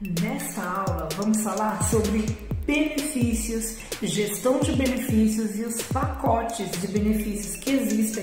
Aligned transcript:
Nesta 0.00 0.62
aula 0.62 1.08
vamos 1.16 1.42
falar 1.42 1.82
sobre 1.90 2.24
benefícios, 2.64 3.78
gestão 4.00 4.60
de 4.60 4.70
benefícios 4.76 5.58
e 5.58 5.62
os 5.62 5.82
pacotes 5.82 6.70
de 6.80 6.86
benefícios 6.86 7.56
que 7.56 7.72
existem 7.72 8.22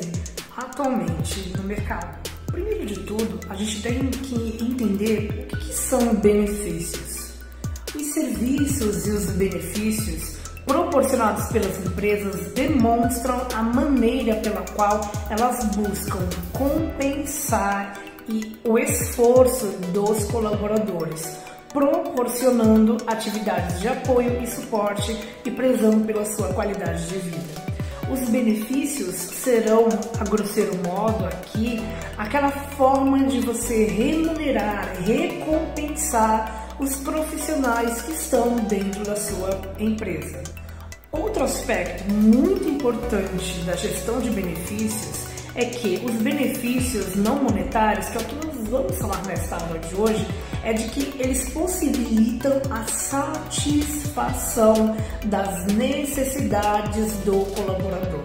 atualmente 0.56 1.50
no 1.58 1.64
mercado. 1.64 2.18
Primeiro 2.46 2.86
de 2.86 3.02
tudo, 3.02 3.42
a 3.50 3.56
gente 3.56 3.82
tem 3.82 4.10
que 4.10 4.36
entender 4.64 5.50
o 5.52 5.58
que 5.58 5.74
são 5.74 6.16
benefícios. 6.16 7.34
Os 7.94 8.06
serviços 8.14 9.06
e 9.08 9.10
os 9.10 9.26
benefícios 9.32 10.38
proporcionados 10.66 11.48
pelas 11.52 11.78
empresas 11.86 12.54
demonstram 12.54 13.46
a 13.54 13.62
maneira 13.62 14.36
pela 14.38 14.62
qual 14.62 15.02
elas 15.30 15.66
buscam 15.76 16.26
compensar 16.54 18.02
o 18.64 18.80
esforço 18.80 19.68
dos 19.92 20.24
colaboradores 20.32 21.45
proporcionando 21.76 22.96
atividades 23.06 23.82
de 23.82 23.90
apoio 23.90 24.42
e 24.42 24.48
suporte 24.48 25.20
e 25.44 25.52
prezando 25.52 26.06
pela 26.06 26.24
sua 26.24 26.48
qualidade 26.54 27.06
de 27.08 27.18
vida. 27.18 27.66
Os 28.10 28.30
benefícios 28.30 29.16
serão, 29.16 29.90
a 30.18 30.24
grosseiro 30.24 30.74
modo, 30.88 31.26
aqui, 31.26 31.84
aquela 32.18 32.50
forma 32.50 33.26
de 33.26 33.42
você 33.42 33.88
remunerar, 33.88 34.96
recompensar 35.04 36.70
os 36.80 36.96
profissionais 36.98 38.02
que 38.04 38.12
estão 38.14 38.56
dentro 38.56 39.04
da 39.04 39.18
sua 39.18 39.60
empresa. 39.78 40.42
Outro 41.12 41.44
aspecto 41.44 42.10
muito 42.10 42.70
importante 42.70 43.60
da 43.66 43.76
gestão 43.76 44.22
de 44.22 44.30
benefícios 44.30 45.26
é 45.54 45.66
que 45.66 46.02
os 46.06 46.14
benefícios 46.22 47.16
não 47.16 47.44
monetários, 47.44 48.08
que 48.08 48.18
é 48.18 48.22
o 48.22 48.24
que 48.24 48.55
vamos 48.70 48.98
falar 48.98 49.22
nesta 49.26 49.56
aula 49.56 49.80
de 49.80 49.96
hoje, 49.96 50.28
é 50.64 50.74
de 50.74 50.84
que 50.90 51.14
eles 51.20 51.50
possibilitam 51.50 52.62
a 52.70 52.84
satisfação 52.88 54.36
das 55.26 55.66
necessidades 55.74 57.14
do 57.26 57.46
colaborador. 57.56 58.24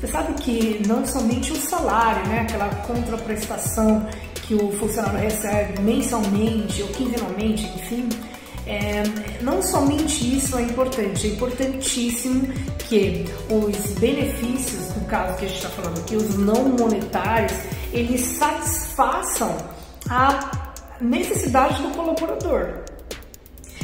Você 0.00 0.08
sabe 0.08 0.34
que 0.34 0.82
não 0.86 1.06
somente 1.06 1.52
o 1.52 1.56
salário, 1.56 2.26
né, 2.28 2.40
aquela 2.40 2.68
contraprestação 2.86 4.06
que 4.42 4.54
o 4.54 4.72
funcionário 4.72 5.20
recebe 5.20 5.80
mensalmente 5.80 6.82
ou 6.82 6.88
quinzenalmente, 6.88 7.64
enfim, 7.76 8.08
é, 8.66 9.02
não 9.40 9.62
somente 9.62 10.36
isso 10.36 10.56
é 10.56 10.62
importante, 10.62 11.26
é 11.26 11.30
importantíssimo 11.30 12.46
que 12.88 13.24
os 13.48 13.98
benefícios, 13.98 14.94
no 14.96 15.04
caso 15.06 15.36
que 15.36 15.44
a 15.44 15.48
gente 15.48 15.56
está 15.56 15.68
falando 15.70 15.98
aqui, 15.98 16.16
os 16.16 16.36
não 16.36 16.68
monetários, 16.68 17.52
eles 17.92 18.20
satisfaçam 18.20 19.56
a 20.08 20.72
necessidade 21.00 21.82
do 21.82 21.90
colaborador, 21.90 22.84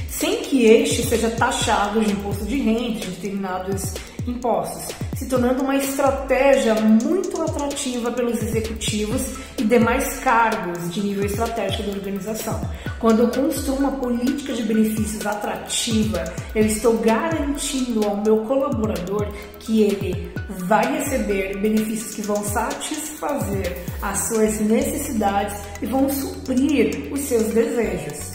sem 0.08 0.42
que 0.42 0.64
este 0.64 1.02
seja 1.02 1.30
taxado 1.30 2.00
de 2.00 2.12
imposto 2.12 2.44
de 2.44 2.60
renda, 2.60 3.00
de 3.00 3.10
determinados 3.10 3.94
impostos, 4.26 4.94
se 5.18 5.26
tornando 5.26 5.64
uma 5.64 5.74
estratégia 5.74 6.76
muito 6.76 7.42
atrativa 7.42 8.12
pelos 8.12 8.40
executivos 8.40 9.34
e 9.58 9.64
demais 9.64 10.20
cargos 10.20 10.94
de 10.94 11.00
nível 11.00 11.26
estratégico 11.26 11.82
da 11.82 11.96
organização. 11.96 12.60
Quando 13.00 13.22
eu 13.22 13.28
construo 13.28 13.78
uma 13.78 13.92
política 13.92 14.52
de 14.52 14.62
benefícios 14.62 15.26
atrativa, 15.26 16.22
eu 16.54 16.64
estou 16.64 16.98
garantindo 16.98 18.06
ao 18.06 18.18
meu 18.18 18.38
colaborador 18.44 19.26
que 19.58 19.82
ele 19.82 20.32
vai 20.48 20.98
receber 20.98 21.58
benefícios 21.58 22.14
que 22.14 22.22
vão 22.22 22.42
satisfazer 22.44 23.76
as 24.00 24.18
suas 24.28 24.60
necessidades 24.60 25.56
e 25.82 25.86
vão 25.86 26.08
suprir 26.08 27.12
os 27.12 27.20
seus 27.22 27.48
desejos. 27.48 28.27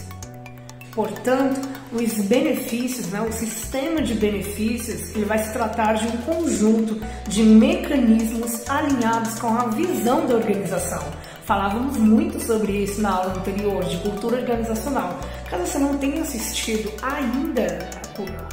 Portanto, 0.94 1.60
os 1.92 2.12
benefícios, 2.24 3.08
né, 3.08 3.20
o 3.20 3.32
sistema 3.32 4.00
de 4.00 4.14
benefícios, 4.14 5.14
ele 5.14 5.24
vai 5.24 5.38
se 5.38 5.52
tratar 5.52 5.94
de 5.94 6.06
um 6.06 6.16
conjunto 6.18 7.00
de 7.26 7.42
mecanismos 7.42 8.68
alinhados 8.68 9.38
com 9.40 9.48
a 9.48 9.66
visão 9.66 10.26
da 10.26 10.36
organização. 10.36 11.02
Falávamos 11.44 11.96
muito 11.96 12.40
sobre 12.40 12.84
isso 12.84 13.02
na 13.02 13.10
aula 13.10 13.34
anterior 13.36 13.84
de 13.84 13.98
cultura 13.98 14.38
organizacional. 14.38 15.18
Caso 15.50 15.66
você 15.66 15.78
não 15.78 15.98
tenha 15.98 16.22
assistido 16.22 16.90
ainda 17.02 17.90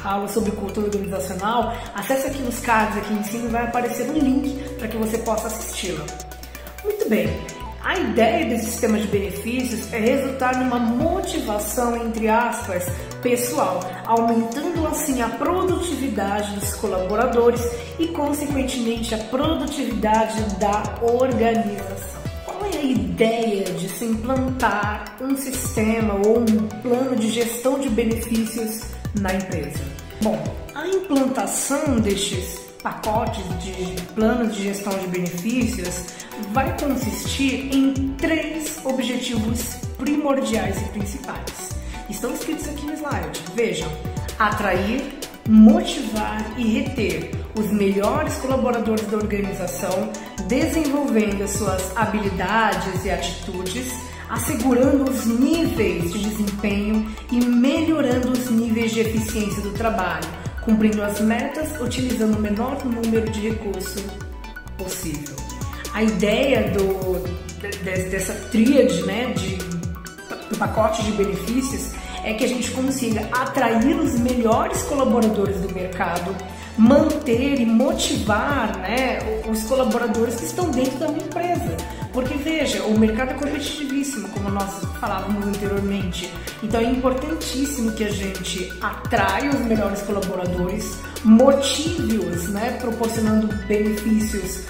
a 0.02 0.12
aula 0.12 0.28
sobre 0.28 0.50
cultura 0.52 0.86
organizacional, 0.86 1.72
acesse 1.94 2.26
aqui 2.26 2.42
nos 2.42 2.58
cards 2.58 2.98
aqui 2.98 3.14
em 3.14 3.22
cima 3.22 3.48
vai 3.48 3.64
aparecer 3.64 4.10
um 4.10 4.14
link 4.14 4.58
para 4.78 4.88
que 4.88 4.96
você 4.96 5.16
possa 5.18 5.46
assisti-la. 5.46 6.04
Muito 6.84 7.08
bem, 7.08 7.28
a 7.84 7.98
ideia 7.98 8.46
desse 8.46 8.66
sistema 8.66 8.98
de 8.98 9.08
benefícios 9.08 9.92
é 9.92 9.98
resultar 9.98 10.56
numa 10.58 10.78
motivação, 10.78 11.96
entre 11.96 12.28
aspas, 12.28 12.86
pessoal, 13.20 13.80
aumentando 14.06 14.86
assim 14.86 15.20
a 15.20 15.28
produtividade 15.28 16.54
dos 16.54 16.74
colaboradores 16.74 17.60
e, 17.98 18.06
consequentemente, 18.08 19.14
a 19.14 19.18
produtividade 19.18 20.40
da 20.60 20.82
organização. 21.02 22.22
Qual 22.44 22.64
é 22.72 22.78
a 22.78 22.82
ideia 22.82 23.64
de 23.64 23.88
se 23.88 24.04
implantar 24.04 25.16
um 25.20 25.36
sistema 25.36 26.14
ou 26.24 26.38
um 26.38 26.68
plano 26.82 27.16
de 27.16 27.30
gestão 27.30 27.80
de 27.80 27.88
benefícios 27.88 28.82
na 29.20 29.34
empresa? 29.34 29.80
Bom, 30.22 30.40
a 30.74 30.86
implantação 30.86 31.98
destes 31.98 32.71
pacotes 32.82 33.44
de 33.62 34.00
planos 34.14 34.54
de 34.56 34.64
gestão 34.64 34.92
de 34.98 35.06
benefícios 35.06 36.06
vai 36.50 36.76
consistir 36.78 37.74
em 37.74 38.14
três 38.18 38.80
objetivos 38.84 39.76
primordiais 39.96 40.80
e 40.82 40.84
principais. 40.86 41.70
Estão 42.10 42.34
escritos 42.34 42.68
aqui 42.68 42.84
no 42.86 42.94
slide. 42.94 43.40
Vejam: 43.54 43.90
atrair, 44.38 45.02
motivar 45.48 46.44
e 46.58 46.64
reter 46.64 47.30
os 47.56 47.70
melhores 47.70 48.34
colaboradores 48.38 49.06
da 49.06 49.16
organização, 49.16 50.10
desenvolvendo 50.48 51.42
as 51.42 51.50
suas 51.50 51.96
habilidades 51.96 53.04
e 53.04 53.10
atitudes, 53.10 53.92
assegurando 54.28 55.08
os 55.08 55.26
níveis 55.26 56.12
de 56.12 56.18
desempenho 56.18 57.14
e 57.30 57.44
melhorando 57.44 58.32
os 58.32 58.50
níveis 58.50 58.92
de 58.92 59.00
eficiência 59.00 59.62
do 59.62 59.72
trabalho 59.72 60.41
cumprindo 60.64 61.02
as 61.02 61.20
metas, 61.20 61.80
utilizando 61.80 62.36
o 62.36 62.40
menor 62.40 62.84
número 62.84 63.28
de 63.30 63.48
recursos 63.48 64.02
possível. 64.78 65.36
A 65.92 66.02
ideia 66.02 66.70
do, 66.70 67.22
de, 67.60 68.08
dessa 68.08 68.32
tríade 68.50 69.02
né, 69.02 69.32
de, 69.34 69.56
do 69.56 70.56
pacote 70.58 71.02
de 71.04 71.12
benefícios 71.12 71.92
é 72.24 72.32
que 72.34 72.44
a 72.44 72.48
gente 72.48 72.70
consiga 72.70 73.28
atrair 73.32 73.96
os 73.96 74.18
melhores 74.18 74.82
colaboradores 74.84 75.60
do 75.60 75.74
mercado, 75.74 76.34
manter 76.78 77.60
e 77.60 77.66
motivar 77.66 78.78
né, 78.78 79.18
os 79.50 79.64
colaboradores 79.64 80.36
que 80.36 80.46
estão 80.46 80.70
dentro 80.70 80.98
da 80.98 81.08
minha 81.08 81.24
empresa. 81.24 81.76
Porque 82.12 82.34
veja, 82.34 82.82
o 82.84 82.98
mercado 82.98 83.30
é 83.30 83.34
competitivíssimo, 83.34 84.28
como 84.28 84.50
nós 84.50 84.84
falávamos 85.00 85.46
anteriormente. 85.46 86.30
Então 86.62 86.80
é 86.80 86.84
importantíssimo 86.84 87.92
que 87.92 88.04
a 88.04 88.10
gente 88.10 88.70
atraia 88.80 89.48
os 89.48 89.60
melhores 89.60 90.02
colaboradores, 90.02 90.98
motive-os, 91.24 92.48
né, 92.50 92.76
proporcionando 92.80 93.48
benefícios 93.66 94.66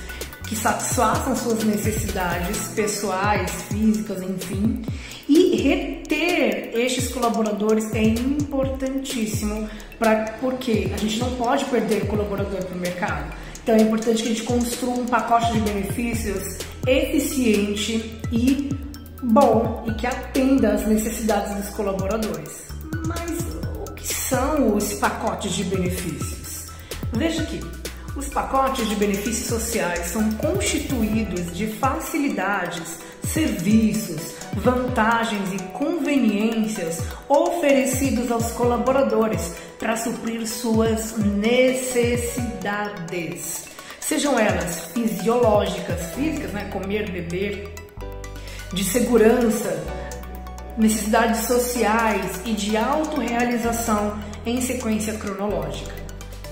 que 0.47 0.55
satisfaçam 0.55 1.35
suas 1.35 1.65
necessidades 1.65 2.69
pessoais, 2.77 3.51
físicas, 3.63 4.23
enfim. 4.23 4.83
E 5.29 5.57
reter 5.57 6.71
estes 6.75 7.09
colaboradores 7.09 7.93
é 7.95 8.03
importantíssimo 8.03 9.69
para 9.99 10.33
porque 10.41 10.91
a 10.93 10.97
gente 10.99 11.19
não 11.19 11.35
pode 11.37 11.65
perder 11.65 12.07
colaborador 12.07 12.63
para 12.65 12.77
o 12.77 12.79
mercado. 12.79 13.42
Então 13.63 13.77
é 13.77 13.83
importante 13.83 14.23
que 14.23 14.29
a 14.29 14.33
gente 14.33 14.43
construa 14.43 14.95
um 14.95 15.07
pacote 15.07 15.53
de 15.53 15.61
benefícios 15.61 16.59
eficiente 16.87 18.21
e 18.33 18.71
bom 19.23 19.85
e 19.87 19.95
que 19.95 20.07
atenda 20.07 20.73
às 20.73 20.87
necessidades 20.87 21.55
dos 21.55 21.75
colaboradores. 21.75 22.63
Mas 23.07 23.39
o 23.77 23.93
que 23.93 24.07
são 24.07 24.75
os 24.77 24.95
pacotes 24.95 25.53
de 25.53 25.65
benefícios? 25.65 26.67
Veja 27.13 27.43
aqui. 27.43 27.61
Os 28.17 28.29
pacotes 28.29 28.87
de 28.89 28.95
benefícios 28.97 29.47
sociais 29.47 30.09
são 30.09 30.31
constituídos 30.33 31.57
de 31.57 31.67
facilidades, 31.69 32.99
serviços, 33.23 34.35
vantagens 34.55 35.51
e 35.55 35.59
conveniências 35.73 36.99
oferecidos 37.27 38.31
aos 38.31 38.53
colaboradores 38.53 39.55
para 39.83 39.97
suprir 39.97 40.47
suas 40.47 41.19
necessidades 41.19 43.65
sejam 43.99 44.39
elas 44.39 44.85
fisiológicas, 44.93 46.15
físicas, 46.15 46.53
né, 46.53 46.71
comer, 46.73 47.11
beber, 47.11 47.69
de 48.73 48.85
segurança, 48.85 49.83
necessidades 50.79 51.47
sociais 51.47 52.41
e 52.45 52.53
de 52.53 52.77
autorrealização 52.77 54.21
em 54.47 54.61
sequência 54.61 55.15
cronológica. 55.15 55.91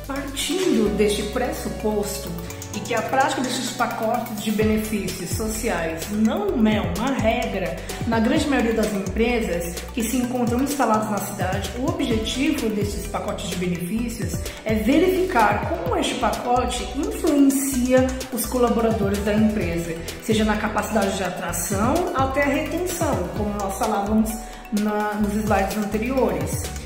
Partindo 0.09 0.97
deste 0.97 1.23
pressuposto, 1.25 2.29
e 2.75 2.81
que 2.81 2.95
a 2.95 3.03
prática 3.03 3.43
desses 3.43 3.71
pacotes 3.71 4.43
de 4.43 4.51
benefícios 4.51 5.31
sociais 5.31 6.07
não 6.11 6.67
é 6.67 6.81
uma 6.81 7.11
regra, 7.13 7.77
na 8.07 8.21
grande 8.21 8.47
maioria 8.49 8.75
das 8.75 8.93
empresas 8.93 9.77
que 9.95 10.03
se 10.03 10.17
encontram 10.17 10.63
instaladas 10.63 11.11
na 11.11 11.19
cidade, 11.19 11.71
o 11.79 11.87
objetivo 11.89 12.69
desses 12.71 13.07
pacotes 13.07 13.51
de 13.51 13.57
benefícios 13.57 14.39
é 14.65 14.75
verificar 14.75 15.69
como 15.69 15.97
este 15.97 16.15
pacote 16.17 16.83
influencia 16.97 18.07
os 18.33 18.47
colaboradores 18.47 19.19
da 19.25 19.35
empresa, 19.35 19.95
seja 20.23 20.45
na 20.45 20.57
capacidade 20.57 21.17
de 21.17 21.25
atração 21.25 21.95
até 22.15 22.43
a 22.43 22.49
retenção, 22.49 23.29
como 23.37 23.55
nós 23.55 23.79
falávamos 23.79 24.31
na, 24.73 25.15
nos 25.15 25.35
slides 25.35 25.77
anteriores 25.77 26.80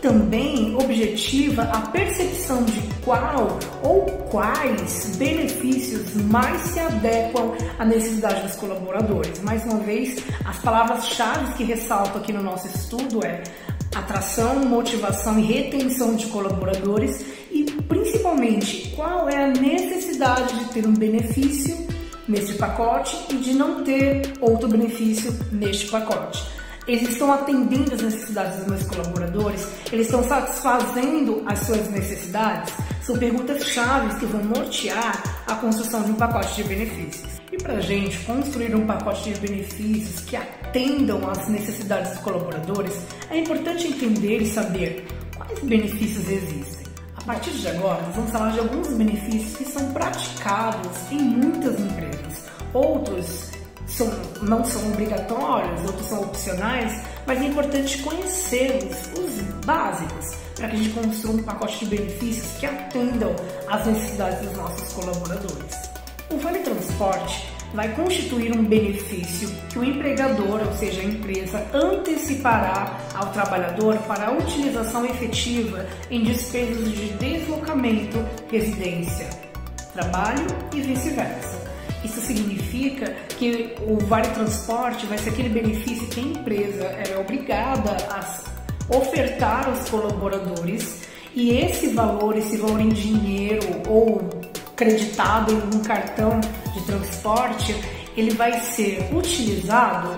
também 0.00 0.74
objetiva 0.74 1.62
a 1.62 1.80
percepção 1.88 2.62
de 2.64 2.80
qual 3.04 3.58
ou 3.82 4.06
quais 4.30 5.16
benefícios 5.16 6.14
mais 6.14 6.60
se 6.62 6.80
adequam 6.80 7.54
à 7.78 7.84
necessidade 7.84 8.42
dos 8.42 8.54
colaboradores. 8.56 9.40
Mais 9.42 9.64
uma 9.64 9.78
vez, 9.78 10.22
as 10.44 10.58
palavras-chave 10.58 11.54
que 11.54 11.64
ressalto 11.64 12.18
aqui 12.18 12.32
no 12.32 12.42
nosso 12.42 12.66
estudo 12.66 13.24
é 13.24 13.42
atração, 13.94 14.60
motivação 14.60 15.38
e 15.38 15.42
retenção 15.42 16.14
de 16.14 16.26
colaboradores 16.26 17.24
e 17.50 17.64
principalmente 17.88 18.92
qual 18.94 19.28
é 19.28 19.44
a 19.44 19.48
necessidade 19.48 20.58
de 20.58 20.64
ter 20.72 20.86
um 20.86 20.94
benefício 20.94 21.76
neste 22.28 22.54
pacote 22.54 23.16
e 23.30 23.36
de 23.36 23.54
não 23.54 23.82
ter 23.82 24.34
outro 24.40 24.68
benefício 24.68 25.34
neste 25.50 25.86
pacote 25.88 26.57
eles 26.88 27.10
estão 27.10 27.30
atendendo 27.30 27.94
as 27.94 28.00
necessidades 28.00 28.56
dos 28.60 28.66
meus 28.66 28.82
colaboradores, 28.84 29.68
eles 29.92 30.06
estão 30.06 30.26
satisfazendo 30.26 31.42
as 31.46 31.58
suas 31.60 31.90
necessidades, 31.90 32.72
são 33.02 33.16
perguntas 33.18 33.62
chaves 33.64 34.18
que 34.18 34.24
vão 34.24 34.42
nortear 34.42 35.22
a 35.46 35.54
construção 35.56 36.02
de 36.02 36.12
um 36.12 36.14
pacote 36.14 36.56
de 36.56 36.64
benefícios. 36.64 37.38
E 37.52 37.58
para 37.58 37.74
a 37.74 37.80
gente 37.80 38.18
construir 38.20 38.74
um 38.74 38.86
pacote 38.86 39.32
de 39.32 39.40
benefícios 39.40 40.20
que 40.24 40.36
atendam 40.36 41.28
às 41.28 41.46
necessidades 41.48 42.12
dos 42.12 42.20
colaboradores, 42.20 42.94
é 43.30 43.38
importante 43.38 43.88
entender 43.88 44.38
e 44.38 44.46
saber 44.46 45.06
quais 45.36 45.58
benefícios 45.60 46.26
existem. 46.28 46.88
A 47.16 47.22
partir 47.22 47.50
de 47.50 47.68
agora, 47.68 48.00
nós 48.02 48.16
vamos 48.16 48.30
falar 48.30 48.52
de 48.52 48.60
alguns 48.60 48.88
benefícios 48.88 49.56
que 49.58 49.64
são 49.64 49.92
praticados 49.92 50.96
em 51.10 51.20
muitas 51.20 51.78
empresas. 51.78 52.44
Outros 52.72 53.57
são, 53.88 54.10
não 54.42 54.64
são 54.64 54.86
obrigatórios, 54.92 55.80
outros 55.84 56.06
são 56.06 56.20
opcionais, 56.22 57.02
mas 57.26 57.40
é 57.40 57.44
importante 57.46 57.98
conhecê-los, 57.98 58.96
os 59.18 59.42
básicos, 59.64 60.36
para 60.56 60.68
que 60.68 60.76
a 60.76 60.78
gente 60.78 60.90
construa 60.90 61.34
um 61.34 61.42
pacote 61.42 61.84
de 61.84 61.96
benefícios 61.96 62.58
que 62.58 62.66
atendam 62.66 63.34
às 63.68 63.86
necessidades 63.86 64.40
dos 64.46 64.56
nossos 64.56 64.92
colaboradores. 64.92 65.88
O 66.30 66.36
Vale 66.38 66.58
Transporte 66.60 67.48
vai 67.74 67.94
constituir 67.94 68.56
um 68.56 68.64
benefício 68.64 69.48
que 69.70 69.78
o 69.78 69.84
empregador, 69.84 70.62
ou 70.66 70.72
seja, 70.74 71.00
a 71.00 71.04
empresa, 71.04 71.66
antecipará 71.72 72.98
ao 73.14 73.30
trabalhador 73.32 73.96
para 74.06 74.28
a 74.28 74.32
utilização 74.32 75.04
efetiva 75.04 75.86
em 76.10 76.22
despesas 76.24 76.90
de 76.92 77.08
deslocamento, 77.14 78.18
residência, 78.50 79.28
trabalho 79.92 80.46
e 80.74 80.80
vice-versa. 80.80 81.57
Isso 82.04 82.20
significa 82.20 83.06
que 83.38 83.74
o 83.86 83.98
Vale 84.06 84.28
Transporte 84.28 85.06
vai 85.06 85.18
ser 85.18 85.30
aquele 85.30 85.48
benefício 85.48 86.06
que 86.08 86.20
a 86.20 86.22
empresa 86.22 86.84
é 86.84 87.18
obrigada 87.18 87.96
a 88.10 88.96
ofertar 88.96 89.68
aos 89.68 89.88
colaboradores 89.88 91.02
e 91.34 91.50
esse 91.50 91.88
valor, 91.88 92.36
esse 92.36 92.56
valor 92.56 92.80
em 92.80 92.88
dinheiro 92.88 93.66
ou 93.88 94.28
creditado 94.74 95.52
em 95.52 95.76
um 95.76 95.82
cartão 95.82 96.40
de 96.72 96.84
transporte, 96.84 97.74
ele 98.16 98.30
vai 98.30 98.60
ser 98.60 99.08
utilizado 99.12 100.14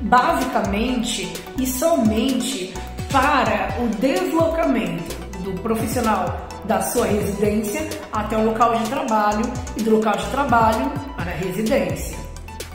basicamente 0.00 1.30
e 1.58 1.66
somente 1.66 2.72
para 3.10 3.76
o 3.82 3.88
deslocamento 3.96 5.14
do 5.42 5.52
profissional 5.60 6.47
da 6.68 6.82
sua 6.82 7.06
residência 7.06 7.88
até 8.12 8.36
o 8.36 8.44
local 8.44 8.76
de 8.76 8.88
trabalho 8.90 9.42
e 9.76 9.82
do 9.82 9.96
local 9.96 10.16
de 10.16 10.26
trabalho 10.26 10.92
para 11.16 11.32
a 11.32 11.34
residência, 11.34 12.16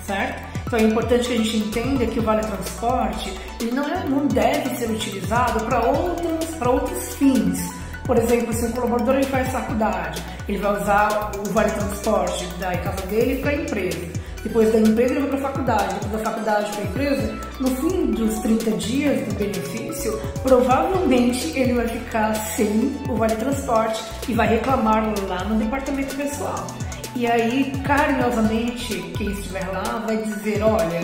certo? 0.06 0.51
Então 0.66 0.80
é 0.80 0.84
importante 0.84 1.28
que 1.28 1.34
a 1.34 1.38
gente 1.38 1.57
entenda 1.57 2.06
que 2.07 2.19
o 2.19 2.24
Vale 2.24 2.42
Transporte 2.42 3.31
ele 3.62 3.72
não, 3.72 3.88
é, 3.88 4.04
não 4.06 4.25
deve 4.25 4.75
ser 4.75 4.90
utilizado 4.90 5.63
para 5.66 5.86
outros, 5.86 6.45
para 6.56 6.69
outros 6.72 7.16
fins. 7.16 7.60
Por 8.04 8.18
exemplo, 8.18 8.51
se 8.51 8.66
um 8.66 8.72
colaborador 8.72 9.16
ele 9.16 9.25
faz 9.25 9.50
faculdade, 9.50 10.22
ele 10.50 10.57
vai 10.57 10.81
usar 10.81 11.31
o 11.38 11.50
Vale 11.51 11.72
Transporte 11.72 12.46
da 12.60 12.75
casa 12.78 13.06
dele 13.06 13.42
para 13.42 13.51
a 13.51 13.56
empresa 13.56 14.23
depois 14.44 14.72
da 14.74 14.80
empresa 14.80 15.13
ele 15.13 15.22
vai 15.22 15.30
para 15.30 15.38
a 15.38 15.51
faculdade, 15.51 15.94
depois 16.01 16.24
da 16.24 16.30
faculdade 16.30 16.72
para 16.72 16.81
a 16.81 16.86
empresa, 16.86 17.40
no 17.60 17.68
fim 17.78 18.06
dos 18.12 18.40
30 18.40 18.72
dias 18.72 19.28
do 19.28 19.36
benefício, 19.36 20.19
provavelmente 20.44 21.57
ele 21.57 21.74
vai 21.74 21.88
ficar 21.88 22.36
sem 22.36 22.94
o 23.10 23.16
vale 23.16 23.36
transporte 23.36 24.04
e 24.28 24.34
vai 24.34 24.48
reclamar 24.48 25.13
lá 25.28 25.45
no 25.45 25.57
departamento 25.57 26.16
pessoal. 26.16 26.68
E 27.16 27.25
aí, 27.25 27.72
carinhosamente, 27.86 29.01
quem 29.18 29.31
estiver 29.31 29.66
lá 29.68 30.04
vai 30.06 30.18
dizer, 30.18 30.62
olha, 30.62 31.01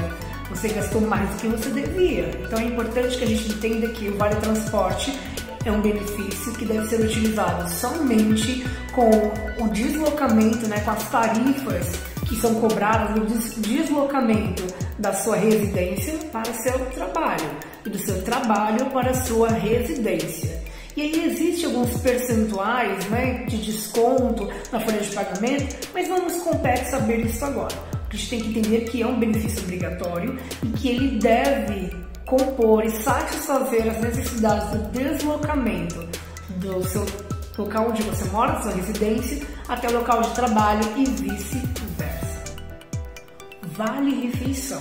você 0.49 0.67
gastou 0.69 1.01
mais 1.01 1.29
do 1.29 1.35
que 1.37 1.47
você 1.47 1.69
devia. 1.69 2.31
Então 2.43 2.59
é 2.59 2.63
importante 2.63 3.17
que 3.17 3.23
a 3.23 3.27
gente 3.27 3.51
entenda 3.51 3.87
que 3.89 4.09
o 4.09 4.17
vale 4.17 4.35
transporte 4.37 5.17
é 5.63 5.71
um 5.71 5.81
benefício 5.81 6.51
que 6.53 6.65
deve 6.65 6.87
ser 6.87 7.01
utilizado 7.01 7.69
somente 7.69 8.65
com 8.93 9.09
o 9.63 9.69
deslocamento, 9.69 10.67
né, 10.67 10.79
com 10.79 10.91
as 10.91 11.09
tarifas 11.09 12.08
que 12.29 12.35
são 12.35 12.55
cobradas 12.55 13.15
no 13.15 13.25
deslocamento 13.25 14.63
da 14.99 15.11
sua 15.13 15.35
residência 15.35 16.13
para 16.31 16.53
seu 16.53 16.79
trabalho 16.91 17.49
e 17.83 17.89
do 17.89 17.97
seu 17.97 18.21
trabalho 18.21 18.85
para 18.91 19.13
sua 19.15 19.49
residência. 19.49 20.61
E 20.95 21.01
aí 21.01 21.25
existem 21.25 21.65
alguns 21.65 21.99
percentuais 22.01 23.05
né, 23.09 23.45
de 23.45 23.57
desconto 23.57 24.47
na 24.71 24.79
folha 24.79 24.99
de 24.99 25.09
pagamento, 25.09 25.89
mas 25.93 26.07
não 26.07 26.19
nos 26.23 26.37
compete 26.43 26.89
saber 26.89 27.25
isso 27.25 27.43
agora. 27.43 27.75
A 28.09 28.15
gente 28.15 28.29
tem 28.29 28.39
que 28.41 28.49
entender 28.49 28.81
que 28.89 29.01
é 29.01 29.07
um 29.07 29.19
benefício 29.19 29.63
obrigatório 29.63 30.37
e 30.63 30.67
que 30.67 30.89
ele 30.89 31.19
deve 31.19 31.89
compor 32.25 32.85
e 32.85 32.91
satisfazer 32.91 33.89
as 33.89 34.01
necessidades 34.01 34.69
do 34.69 34.79
deslocamento 34.91 36.07
do 36.57 36.83
seu 36.83 37.05
local 37.57 37.89
onde 37.89 38.03
você 38.03 38.25
mora, 38.29 38.61
sua 38.61 38.71
residência, 38.71 39.45
até 39.67 39.89
o 39.89 39.93
local 39.93 40.21
de 40.21 40.29
trabalho 40.35 40.81
e 40.97 41.05
vice-versa. 41.05 41.88
Vale 43.79 44.27
Refeição. 44.27 44.79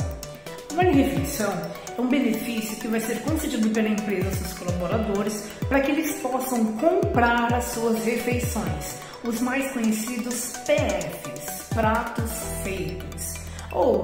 Vale 0.75 0.91
Refeição 0.91 1.53
é 1.97 2.01
um 2.01 2.09
benefício 2.09 2.77
que 2.79 2.89
vai 2.89 2.99
ser 2.99 3.23
concedido 3.23 3.71
pela 3.71 3.89
empresa 3.89 4.27
aos 4.27 4.39
seus 4.39 4.53
colaboradores 4.55 5.45
para 5.69 5.81
que 5.83 5.93
eles 5.93 6.21
possam 6.21 6.65
comprar 6.79 7.55
as 7.55 7.63
suas 7.67 8.05
refeições, 8.05 8.97
os 9.23 9.41
mais 9.41 9.71
conhecidos 9.71 10.53
PFs, 10.67 11.69
pratos 11.73 12.33
feitos, 12.65 13.35
ou 13.71 14.03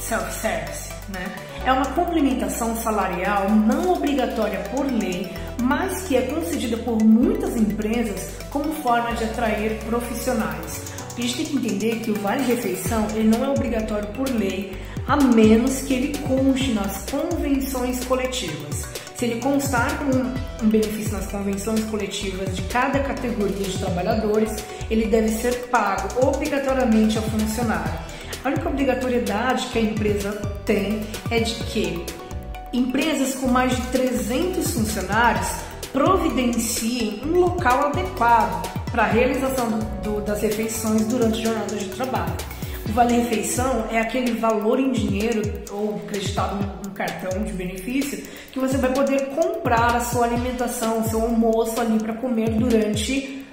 self-service. 0.00 0.90
Né? 1.10 1.24
É 1.64 1.72
uma 1.72 1.86
complementação 1.94 2.74
salarial 2.78 3.48
não 3.48 3.92
obrigatória 3.92 4.58
por 4.74 4.86
lei, 4.86 5.32
mas 5.62 6.08
que 6.08 6.16
é 6.16 6.22
concedida 6.22 6.78
por 6.78 7.00
muitas 7.00 7.56
empresas 7.56 8.34
como 8.50 8.72
forma 8.82 9.12
de 9.14 9.22
atrair 9.22 9.78
profissionais. 9.84 10.91
A 11.16 11.20
gente 11.20 11.36
tem 11.36 11.44
que 11.44 11.56
entender 11.56 12.00
que 12.00 12.10
o 12.10 12.14
vale 12.14 12.42
refeição 12.42 13.06
ele 13.14 13.28
não 13.28 13.44
é 13.44 13.48
obrigatório 13.50 14.08
por 14.08 14.28
lei, 14.30 14.72
a 15.06 15.16
menos 15.16 15.82
que 15.82 15.92
ele 15.92 16.18
conste 16.18 16.72
nas 16.72 17.04
convenções 17.10 18.02
coletivas. 18.04 18.86
Se 19.14 19.26
ele 19.26 19.40
constar 19.40 19.98
como 19.98 20.14
um 20.62 20.68
benefício 20.68 21.12
nas 21.12 21.26
convenções 21.26 21.84
coletivas 21.84 22.56
de 22.56 22.62
cada 22.62 22.98
categoria 23.00 23.66
de 23.66 23.78
trabalhadores, 23.78 24.64
ele 24.90 25.06
deve 25.06 25.28
ser 25.28 25.68
pago 25.68 26.26
obrigatoriamente 26.26 27.18
ao 27.18 27.24
funcionário. 27.24 27.92
A 28.42 28.48
única 28.48 28.68
obrigatoriedade 28.68 29.66
que 29.66 29.78
a 29.78 29.82
empresa 29.82 30.32
tem 30.64 31.02
é 31.30 31.40
de 31.40 31.54
que 31.64 32.04
empresas 32.72 33.34
com 33.34 33.48
mais 33.48 33.76
de 33.76 33.82
300 33.88 34.72
funcionários 34.72 35.46
providenciem 35.92 37.20
um 37.26 37.38
local 37.38 37.88
adequado 37.88 38.81
para 38.92 39.04
a 39.04 39.06
realização 39.06 39.70
do, 40.04 40.20
das 40.20 40.42
refeições 40.42 41.06
durante 41.06 41.40
a 41.40 41.44
jornada 41.44 41.74
de 41.74 41.86
trabalho. 41.86 42.34
O 42.86 42.92
Vale 42.92 43.14
Refeição 43.14 43.86
é 43.90 43.98
aquele 43.98 44.32
valor 44.32 44.78
em 44.78 44.92
dinheiro 44.92 45.40
ou 45.70 45.96
acreditado 45.96 46.56
no 46.84 46.90
cartão 46.90 47.42
de 47.42 47.52
benefício 47.52 48.22
que 48.52 48.60
você 48.60 48.76
vai 48.76 48.92
poder 48.92 49.30
comprar 49.30 49.96
a 49.96 50.00
sua 50.00 50.26
alimentação, 50.26 51.00
o 51.00 51.08
seu 51.08 51.22
almoço 51.22 51.80
ali 51.80 51.98
para 51.98 52.12
comer 52.12 52.50
durante 52.50 53.46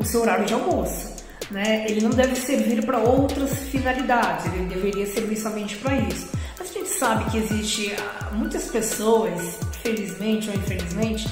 o 0.00 0.04
seu 0.04 0.22
horário 0.22 0.44
de 0.46 0.54
almoço. 0.54 1.12
Né? 1.48 1.84
Ele 1.88 2.00
não 2.00 2.10
deve 2.10 2.34
servir 2.34 2.84
para 2.84 2.98
outras 2.98 3.52
finalidades, 3.68 4.46
ele 4.46 4.64
deveria 4.64 5.06
servir 5.06 5.36
somente 5.36 5.76
para 5.76 5.94
isso. 5.96 6.28
Mas 6.58 6.70
a 6.70 6.72
gente 6.72 6.88
sabe 6.88 7.30
que 7.30 7.38
existe 7.38 7.94
ah, 7.98 8.30
muitas 8.32 8.64
pessoas, 8.64 9.58
felizmente 9.82 10.48
ou 10.48 10.56
infelizmente, 10.56 11.28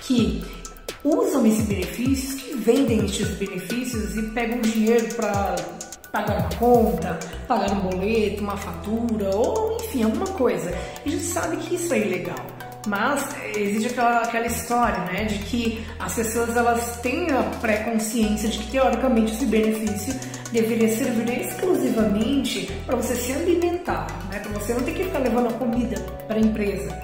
que 0.00 0.42
usam 1.04 1.46
esses 1.46 1.66
benefícios, 1.66 2.40
que 2.40 2.56
vendem 2.56 3.04
esses 3.04 3.28
benefícios 3.36 4.16
e 4.16 4.22
pegam 4.22 4.60
dinheiro 4.60 5.14
para 5.14 5.54
pagar 6.10 6.38
uma 6.40 6.50
conta, 6.56 7.18
pagar 7.46 7.72
um 7.72 7.80
boleto, 7.80 8.42
uma 8.42 8.56
fatura 8.56 9.30
ou 9.36 9.76
enfim, 9.80 10.04
alguma 10.04 10.26
coisa. 10.28 10.72
E 11.04 11.08
a 11.08 11.12
gente 11.12 11.24
sabe 11.24 11.56
que 11.58 11.74
isso 11.74 11.92
é 11.92 11.98
ilegal. 11.98 12.46
Mas 12.86 13.34
existe 13.56 13.88
aquela, 13.88 14.18
aquela 14.18 14.46
história, 14.46 14.98
né, 15.04 15.24
de 15.24 15.38
que 15.38 15.84
as 15.98 16.14
pessoas 16.14 16.54
elas 16.54 17.00
têm 17.00 17.30
a 17.30 17.42
pré-consciência 17.60 18.48
de 18.48 18.58
que 18.58 18.72
teoricamente 18.72 19.32
esse 19.32 19.46
benefício 19.46 20.14
deveria 20.52 20.94
servir 20.94 21.40
exclusivamente 21.40 22.70
para 22.84 22.96
você 22.96 23.14
se 23.14 23.32
alimentar, 23.32 24.06
né, 24.30 24.38
para 24.38 24.52
você 24.52 24.74
não 24.74 24.82
ter 24.82 24.92
que 24.92 25.04
ficar 25.04 25.20
levando 25.20 25.48
a 25.48 25.52
comida 25.54 25.98
para 26.26 26.36
a 26.36 26.40
empresa. 26.40 26.94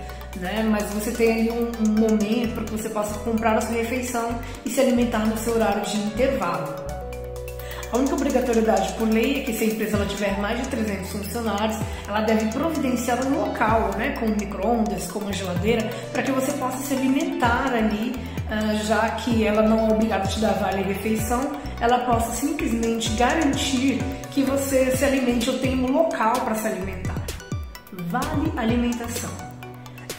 Né? 0.40 0.66
Mas 0.68 0.85
você 0.94 1.11
tem 1.12 1.32
ali 1.32 1.50
um, 1.50 1.70
um 1.87 2.00
momento 2.00 2.54
para 2.54 2.64
que 2.64 2.73
você 2.73 2.88
possa 2.88 3.18
comprar 3.20 3.59
a 3.59 3.61
sua 3.61 3.76
refeição 3.76 4.38
e 4.64 4.70
se 4.70 4.80
alimentar 4.80 5.26
no 5.26 5.37
seu 5.37 5.54
horário 5.54 5.82
de 5.82 5.97
intervalo. 5.99 6.90
A 7.92 7.99
única 7.99 8.14
obrigatoriedade 8.14 8.92
por 8.92 9.09
lei 9.09 9.40
é 9.40 9.42
que 9.42 9.52
se 9.52 9.64
a 9.64 9.66
empresa 9.66 9.97
ela 9.97 10.06
tiver 10.06 10.38
mais 10.38 10.62
de 10.62 10.68
300 10.68 11.11
funcionários, 11.11 11.76
ela 12.06 12.20
deve 12.20 12.47
providenciar 12.52 13.18
um 13.26 13.47
local, 13.47 13.90
né, 13.99 14.11
com 14.12 14.26
micro-ondas, 14.28 15.11
com 15.11 15.18
uma 15.18 15.32
geladeira, 15.32 15.90
para 16.12 16.23
que 16.23 16.30
você 16.30 16.52
possa 16.52 16.78
se 16.85 16.94
alimentar 16.94 17.73
ali, 17.75 18.14
uh, 18.47 18.87
já 18.87 19.11
que 19.11 19.44
ela 19.44 19.62
não 19.62 19.88
é 19.88 19.92
obrigada 19.92 20.23
a 20.23 20.26
te 20.28 20.38
dar 20.38 20.52
vale 20.52 20.82
refeição, 20.82 21.50
ela 21.80 21.99
possa 22.04 22.32
simplesmente 22.32 23.11
garantir 23.14 23.99
que 24.30 24.44
você 24.44 24.97
se 24.97 25.04
alimente 25.04 25.50
ou 25.50 25.59
tenha 25.59 25.76
um 25.76 25.90
local 25.90 26.35
para 26.44 26.54
se 26.54 26.68
alimentar. 26.68 27.20
Vale 27.92 28.52
alimentação 28.56 29.39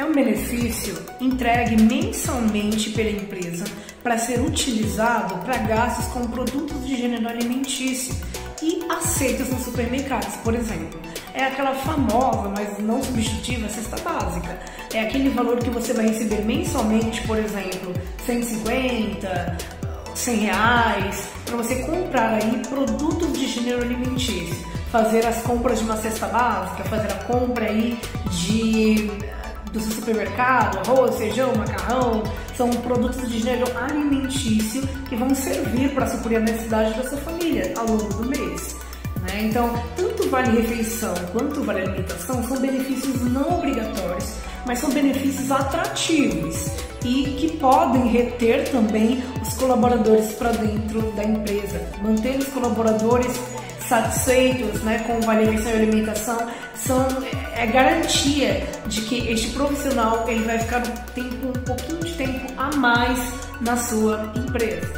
é 0.01 0.05
um 0.05 0.13
benefício 0.13 0.97
entregue 1.19 1.79
mensalmente 1.79 2.89
pela 2.89 3.11
empresa 3.11 3.65
para 4.01 4.17
ser 4.17 4.41
utilizado 4.41 5.35
para 5.45 5.57
gastos 5.57 6.05
com 6.07 6.25
produtos 6.25 6.87
de 6.87 6.97
gênero 6.97 7.29
alimentício 7.29 8.15
e 8.63 8.83
aceitos 8.89 9.49
nos 9.49 9.61
supermercados, 9.61 10.35
por 10.37 10.55
exemplo. 10.55 10.99
É 11.35 11.43
aquela 11.43 11.75
famosa, 11.75 12.49
mas 12.49 12.79
não 12.79 13.03
substitutiva 13.03 13.69
cesta 13.69 13.95
básica. 13.97 14.59
É 14.91 15.01
aquele 15.01 15.29
valor 15.29 15.59
que 15.59 15.69
você 15.69 15.93
vai 15.93 16.07
receber 16.07 16.43
mensalmente, 16.43 17.21
por 17.27 17.37
exemplo, 17.37 17.93
150, 18.25 19.57
100 20.15 20.35
reais, 20.35 21.27
para 21.45 21.57
você 21.57 21.75
comprar 21.83 22.41
aí 22.41 22.59
produtos 22.67 23.33
de 23.37 23.47
gênero 23.47 23.83
alimentício, 23.83 24.65
fazer 24.91 25.27
as 25.27 25.43
compras 25.43 25.77
de 25.77 25.85
uma 25.85 25.97
cesta 25.97 26.25
básica, 26.25 26.83
fazer 26.85 27.11
a 27.11 27.23
compra 27.25 27.65
aí 27.65 27.99
de 28.31 29.11
do 29.71 29.79
seu 29.79 29.91
supermercado, 29.91 30.77
arroz, 30.79 31.15
feijão, 31.17 31.53
macarrão, 31.55 32.23
são 32.55 32.69
produtos 32.69 33.29
de 33.29 33.39
gênero 33.39 33.65
alimentício 33.77 34.81
que 35.07 35.15
vão 35.15 35.33
servir 35.33 35.93
para 35.93 36.07
suprir 36.07 36.37
a 36.37 36.41
necessidade 36.41 36.93
da 36.93 37.09
sua 37.09 37.17
família 37.19 37.73
ao 37.77 37.85
longo 37.85 38.13
do 38.13 38.25
mês. 38.25 38.75
Né? 39.21 39.43
Então, 39.43 39.73
tanto 39.95 40.29
vale 40.29 40.61
refeição 40.61 41.13
quanto 41.31 41.63
vale 41.63 41.81
alimentação 41.81 42.43
são 42.43 42.57
benefícios 42.57 43.21
não 43.21 43.59
obrigatórios, 43.59 44.35
mas 44.65 44.79
são 44.79 44.91
benefícios 44.91 45.51
atrativos 45.51 46.67
e 47.03 47.35
que 47.39 47.57
podem 47.57 48.07
reter 48.07 48.69
também 48.69 49.23
os 49.41 49.53
colaboradores 49.55 50.33
para 50.33 50.51
dentro 50.51 51.01
da 51.13 51.23
empresa, 51.23 51.81
manter 52.01 52.37
os 52.37 52.47
colaboradores 52.47 53.39
satisfeitos 53.91 54.81
né, 54.83 54.99
com 54.99 55.17
o 55.17 55.21
vale 55.21 55.43
refeição 55.43 55.73
e 55.73 55.75
alimentação 55.75 56.47
são 56.75 57.05
é 57.57 57.67
garantia 57.67 58.65
de 58.87 59.01
que 59.01 59.27
este 59.27 59.49
profissional 59.49 60.25
ele 60.29 60.45
vai 60.45 60.57
ficar 60.59 60.79
um, 60.79 61.13
tempo, 61.13 61.49
um 61.49 61.63
pouquinho 61.63 61.99
de 61.99 62.13
tempo 62.13 62.53
a 62.55 62.73
mais 62.77 63.19
na 63.59 63.75
sua 63.75 64.31
empresa. 64.33 64.93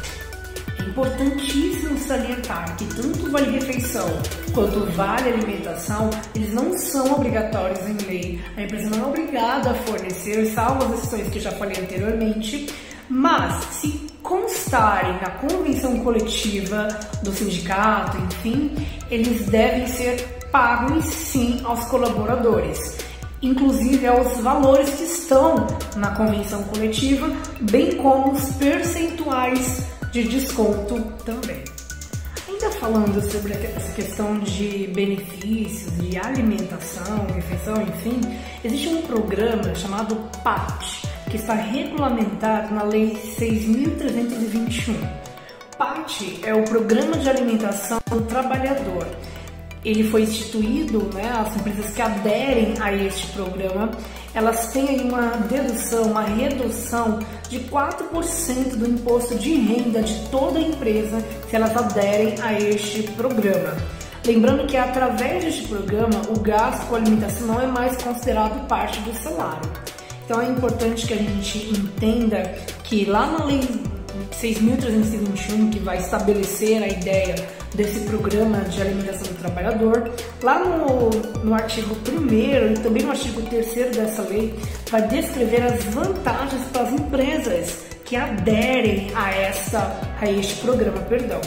É 0.78 0.82
importantíssimo 0.84 1.98
salientar 1.98 2.76
que 2.76 2.84
tanto 2.94 3.32
vale 3.32 3.58
refeição 3.58 4.06
quanto 4.54 4.86
vale 4.92 5.28
alimentação 5.28 6.08
eles 6.32 6.54
não 6.54 6.78
são 6.78 7.14
obrigatórios 7.14 7.80
em 7.88 7.96
lei. 8.06 8.40
A 8.56 8.62
empresa 8.62 8.90
não 8.90 9.06
é 9.06 9.08
obrigada 9.08 9.72
a 9.72 9.74
fornecer, 9.74 10.46
salvo 10.54 10.84
as 10.84 11.00
exceções 11.00 11.28
que 11.30 11.40
já 11.40 11.50
falei 11.50 11.82
anteriormente. 11.82 12.72
Mas 13.08 13.64
se 13.64 14.03
constarem 14.24 15.12
na 15.20 15.30
convenção 15.32 16.00
coletiva 16.00 16.88
do 17.22 17.30
sindicato, 17.30 18.16
enfim, 18.16 18.74
eles 19.10 19.46
devem 19.46 19.86
ser 19.86 20.16
pagos 20.50 21.04
sim 21.04 21.60
aos 21.62 21.84
colaboradores, 21.84 22.98
inclusive 23.42 24.06
aos 24.06 24.38
valores 24.38 24.90
que 24.94 25.04
estão 25.04 25.66
na 25.96 26.16
convenção 26.16 26.62
coletiva, 26.64 27.30
bem 27.60 27.96
como 27.98 28.32
os 28.32 28.50
percentuais 28.54 29.82
de 30.10 30.24
desconto 30.24 31.00
também. 31.24 31.62
Ainda 32.48 32.70
falando 32.70 33.20
sobre 33.30 33.52
essa 33.52 33.92
questão 33.92 34.38
de 34.38 34.90
benefícios, 34.94 35.92
de 35.98 36.16
alimentação, 36.16 37.26
refeição, 37.34 37.74
enfim, 37.82 38.20
existe 38.64 38.88
um 38.88 39.02
programa 39.02 39.74
chamado 39.74 40.16
PAT, 40.42 41.03
que 41.34 41.40
está 41.40 41.54
regulamentado 41.54 42.72
na 42.72 42.84
Lei 42.84 43.18
6.321. 43.36 44.94
PAT 45.76 46.38
é 46.44 46.54
o 46.54 46.62
Programa 46.62 47.16
de 47.16 47.28
Alimentação 47.28 47.98
do 48.08 48.22
Trabalhador 48.22 49.04
ele 49.84 50.04
foi 50.04 50.22
instituído, 50.22 51.10
né, 51.12 51.30
as 51.36 51.54
empresas 51.56 51.90
que 51.90 52.00
aderem 52.00 52.74
a 52.80 52.90
este 52.90 53.26
programa, 53.32 53.90
elas 54.32 54.72
têm 54.72 55.02
uma 55.02 55.26
dedução, 55.46 56.04
uma 56.04 56.22
redução 56.22 57.18
de 57.50 57.60
4% 57.60 58.76
do 58.76 58.88
imposto 58.88 59.34
de 59.34 59.54
renda 59.56 60.02
de 60.02 60.14
toda 60.30 60.58
empresa 60.58 61.22
se 61.50 61.54
elas 61.54 61.76
aderem 61.76 62.34
a 62.40 62.58
este 62.58 63.02
programa. 63.10 63.76
Lembrando 64.24 64.66
que 64.66 64.76
através 64.76 65.44
deste 65.44 65.68
programa, 65.68 66.22
o 66.30 66.40
gasto 66.40 66.86
com 66.86 66.94
alimentação 66.94 67.46
não 67.46 67.60
é 67.60 67.66
mais 67.66 68.02
considerado 68.02 68.66
parte 68.66 68.98
do 69.00 69.12
salário. 69.12 69.93
Então 70.24 70.40
é 70.40 70.48
importante 70.48 71.06
que 71.06 71.14
a 71.14 71.18
gente 71.18 71.58
entenda 71.70 72.42
que 72.84 73.04
lá 73.04 73.26
na 73.26 73.44
lei 73.44 73.60
6.321, 74.32 75.70
que 75.70 75.78
vai 75.78 75.98
estabelecer 75.98 76.82
a 76.82 76.88
ideia 76.88 77.34
desse 77.74 78.00
programa 78.00 78.60
de 78.60 78.80
alimentação 78.80 79.32
do 79.32 79.38
trabalhador. 79.38 80.10
Lá 80.42 80.58
no, 80.58 81.10
no 81.42 81.54
artigo 81.54 81.96
1 82.08 82.32
e 82.32 82.74
também 82.74 83.02
no 83.02 83.10
artigo 83.10 83.42
3 83.42 83.96
dessa 83.96 84.22
lei, 84.22 84.54
vai 84.90 85.06
descrever 85.08 85.62
as 85.62 85.82
vantagens 85.84 86.62
para 86.72 86.82
as 86.82 86.92
empresas 86.92 87.84
que 88.04 88.16
aderem 88.16 89.10
a, 89.14 89.30
esta, 89.30 90.00
a 90.20 90.30
este 90.30 90.54
programa. 90.56 90.98
Perdão. 91.02 91.40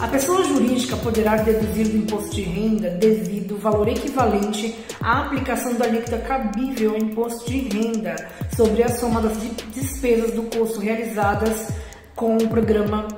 A 0.00 0.06
pessoa 0.06 0.44
jurídica 0.44 0.96
poderá 0.96 1.36
deduzir 1.38 1.88
do 1.88 1.96
imposto 1.96 2.36
de 2.36 2.42
renda 2.42 2.88
devido 2.88 3.54
ao 3.54 3.60
valor 3.60 3.88
equivalente 3.88 4.76
à 5.00 5.22
aplicação 5.22 5.74
da 5.74 5.86
alíquota 5.86 6.18
cabível 6.18 6.92
ao 6.92 6.98
imposto 6.98 7.50
de 7.50 7.58
renda 7.68 8.14
sobre 8.56 8.84
a 8.84 8.88
soma 8.88 9.20
das 9.20 9.36
despesas 9.74 10.30
do 10.30 10.44
custo 10.44 10.78
realizadas 10.78 11.72
com 12.14 12.36
o 12.36 12.48
programa 12.48 13.08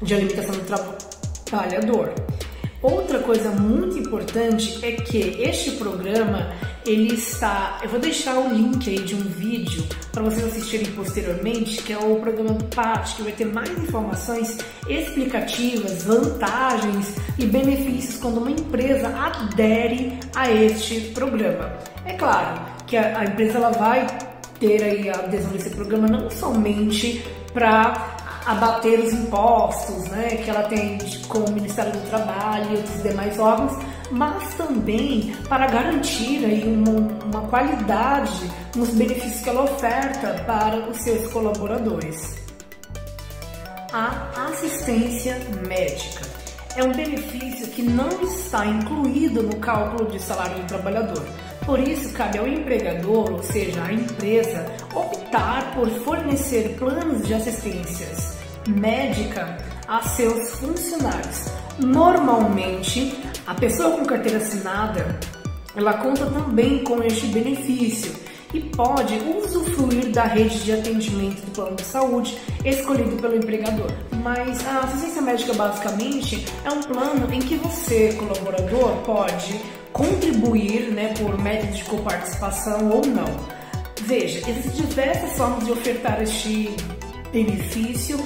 de 0.00 0.14
alimentação 0.14 0.54
do 0.54 0.64
trabalhador. 1.44 2.14
Outra 2.80 3.18
coisa 3.18 3.50
muito 3.50 3.98
importante 3.98 4.78
é 4.82 4.92
que 4.92 5.18
este 5.42 5.72
programa 5.72 6.54
ele 6.86 7.14
está, 7.14 7.78
eu 7.82 7.88
vou 7.88 7.98
deixar 7.98 8.38
o 8.38 8.52
link 8.52 8.88
aí 8.88 9.00
de 9.00 9.14
um 9.14 9.22
vídeo 9.22 9.84
para 10.12 10.22
vocês 10.22 10.44
assistirem 10.44 10.92
posteriormente, 10.92 11.82
que 11.82 11.92
é 11.92 11.98
o 11.98 12.16
programa 12.16 12.52
do 12.52 12.64
PAT, 12.66 13.16
que 13.16 13.22
vai 13.22 13.32
ter 13.32 13.46
mais 13.46 13.70
informações 13.70 14.58
explicativas, 14.88 16.04
vantagens 16.04 17.16
e 17.38 17.46
benefícios 17.46 18.16
quando 18.20 18.38
uma 18.38 18.50
empresa 18.50 19.08
adere 19.08 20.18
a 20.34 20.50
este 20.50 21.00
programa. 21.12 21.72
É 22.04 22.12
claro 22.14 22.60
que 22.86 22.96
a, 22.96 23.18
a 23.18 23.24
empresa 23.24 23.58
ela 23.58 23.70
vai 23.70 24.06
ter 24.60 24.82
aí 24.82 25.08
a 25.08 25.14
adesão 25.14 25.50
desse 25.52 25.70
programa 25.70 26.06
não 26.06 26.30
somente 26.30 27.24
para 27.52 28.14
abater 28.46 29.00
os 29.00 29.12
impostos 29.12 30.04
né, 30.08 30.36
que 30.36 30.50
ela 30.50 30.64
tem 30.64 30.98
com 31.28 31.38
o 31.38 31.52
Ministério 31.52 31.92
do 31.92 32.08
Trabalho 32.08 32.72
e 32.72 32.76
outros 32.76 33.02
demais 33.02 33.38
órgãos, 33.38 33.72
mas 34.14 34.54
também 34.54 35.34
para 35.48 35.66
garantir 35.66 36.44
aí 36.44 36.62
uma, 36.64 37.00
uma 37.24 37.40
qualidade 37.48 38.50
nos 38.76 38.90
benefícios 38.90 39.40
que 39.40 39.48
ela 39.48 39.64
oferta 39.64 40.44
para 40.46 40.88
os 40.88 40.98
seus 40.98 41.30
colaboradores. 41.32 42.36
A 43.92 44.48
assistência 44.48 45.36
médica 45.66 46.22
é 46.76 46.82
um 46.82 46.92
benefício 46.92 47.66
que 47.68 47.82
não 47.82 48.08
está 48.22 48.66
incluído 48.66 49.42
no 49.42 49.56
cálculo 49.56 50.10
de 50.10 50.20
salário 50.20 50.56
do 50.58 50.66
trabalhador. 50.66 51.24
Por 51.64 51.78
isso, 51.78 52.12
cabe 52.12 52.38
ao 52.38 52.46
empregador, 52.46 53.32
ou 53.32 53.42
seja, 53.42 53.82
à 53.84 53.92
empresa, 53.92 54.66
optar 54.94 55.74
por 55.74 55.88
fornecer 56.00 56.76
planos 56.78 57.26
de 57.26 57.34
assistências 57.34 58.34
médica 58.68 59.56
a 59.86 60.02
seus 60.02 60.50
funcionários. 60.56 61.46
Normalmente, 61.78 63.18
a 63.46 63.54
pessoa 63.54 63.96
com 63.96 64.04
carteira 64.04 64.38
assinada, 64.38 65.18
ela 65.76 65.94
conta 65.94 66.26
também 66.26 66.84
com 66.84 67.02
este 67.02 67.26
benefício. 67.26 68.24
e 68.52 68.60
pode 68.60 69.18
usufruir 69.18 70.12
da 70.12 70.22
rede 70.22 70.62
de 70.62 70.70
atendimento 70.70 71.44
do 71.44 71.50
plano 71.50 71.74
de 71.74 71.82
saúde 71.82 72.38
escolhido 72.64 73.16
pelo 73.16 73.34
empregador. 73.34 73.90
Mas 74.22 74.64
a 74.68 74.78
assistência 74.78 75.20
médica 75.20 75.52
basicamente 75.54 76.46
é 76.64 76.70
um 76.70 76.80
plano 76.80 77.34
em 77.34 77.40
que 77.40 77.56
você, 77.56 78.12
colaborador, 78.12 78.94
pode 79.04 79.60
contribuir 79.92 80.92
né, 80.92 81.14
por 81.18 81.36
método 81.42 81.72
de 81.72 81.82
coparticipação 81.82 82.90
ou 82.90 83.04
não. 83.04 83.26
Veja, 84.02 84.48
existem 84.48 84.86
diversas 84.86 85.36
formas 85.36 85.64
de 85.64 85.72
ofertar 85.72 86.22
este 86.22 86.76
benefício 87.32 88.16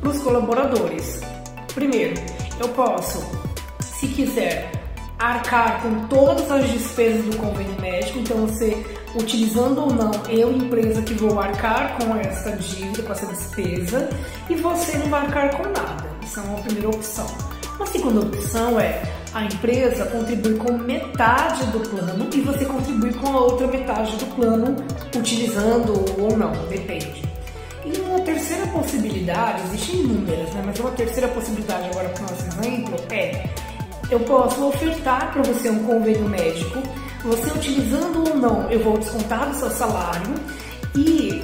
para 0.00 0.10
os 0.10 0.22
colaboradores. 0.22 1.20
Primeiro, 1.74 2.14
eu 2.58 2.68
posso, 2.68 3.24
se 3.80 4.08
quiser, 4.08 4.70
arcar 5.18 5.82
com 5.82 6.06
todas 6.08 6.50
as 6.50 6.68
despesas 6.70 7.24
do 7.26 7.36
convênio 7.36 7.78
médico, 7.80 8.18
então 8.18 8.46
você 8.46 8.84
utilizando 9.14 9.82
ou 9.82 9.92
não, 9.92 10.10
eu, 10.28 10.52
empresa, 10.52 11.02
que 11.02 11.14
vou 11.14 11.38
arcar 11.38 11.98
com 11.98 12.16
essa 12.16 12.52
dívida, 12.52 13.02
com 13.02 13.12
essa 13.12 13.26
despesa, 13.26 14.08
e 14.48 14.54
você 14.54 14.96
não 14.98 15.06
vai 15.08 15.26
arcar 15.26 15.56
com 15.56 15.64
nada. 15.64 16.08
Isso 16.22 16.40
é 16.40 16.42
uma 16.42 16.60
primeira 16.60 16.88
opção. 16.88 17.26
Uma 17.76 17.86
segunda 17.86 18.20
opção 18.20 18.78
é 18.78 19.02
a 19.32 19.44
empresa 19.44 20.04
contribuir 20.06 20.58
com 20.58 20.72
metade 20.78 21.64
do 21.66 21.80
plano 21.80 22.28
e 22.34 22.40
você 22.40 22.64
contribuir 22.64 23.14
com 23.14 23.28
a 23.28 23.40
outra 23.40 23.66
metade 23.66 24.16
do 24.16 24.26
plano, 24.34 24.76
utilizando 25.16 26.04
ou 26.20 26.36
não, 26.36 26.52
depende. 26.68 27.29
E 27.92 28.00
uma 28.00 28.20
terceira 28.20 28.66
possibilidade, 28.68 29.62
existem 29.68 30.00
inúmeras, 30.00 30.52
né? 30.54 30.62
mas 30.64 30.78
uma 30.78 30.90
terceira 30.92 31.28
possibilidade 31.28 31.88
agora 31.88 32.08
para 32.10 32.20
o 32.20 32.30
nosso 32.30 32.46
exemplo 32.46 32.96
é 33.10 33.44
eu 34.10 34.20
posso 34.20 34.66
ofertar 34.66 35.32
para 35.32 35.42
você 35.42 35.70
um 35.70 35.84
convênio 35.84 36.28
médico, 36.28 36.82
você 37.22 37.50
utilizando 37.52 38.28
ou 38.28 38.36
não, 38.36 38.70
eu 38.70 38.80
vou 38.80 38.98
descontar 38.98 39.48
do 39.48 39.56
seu 39.56 39.70
salário 39.70 40.34
e 40.96 41.42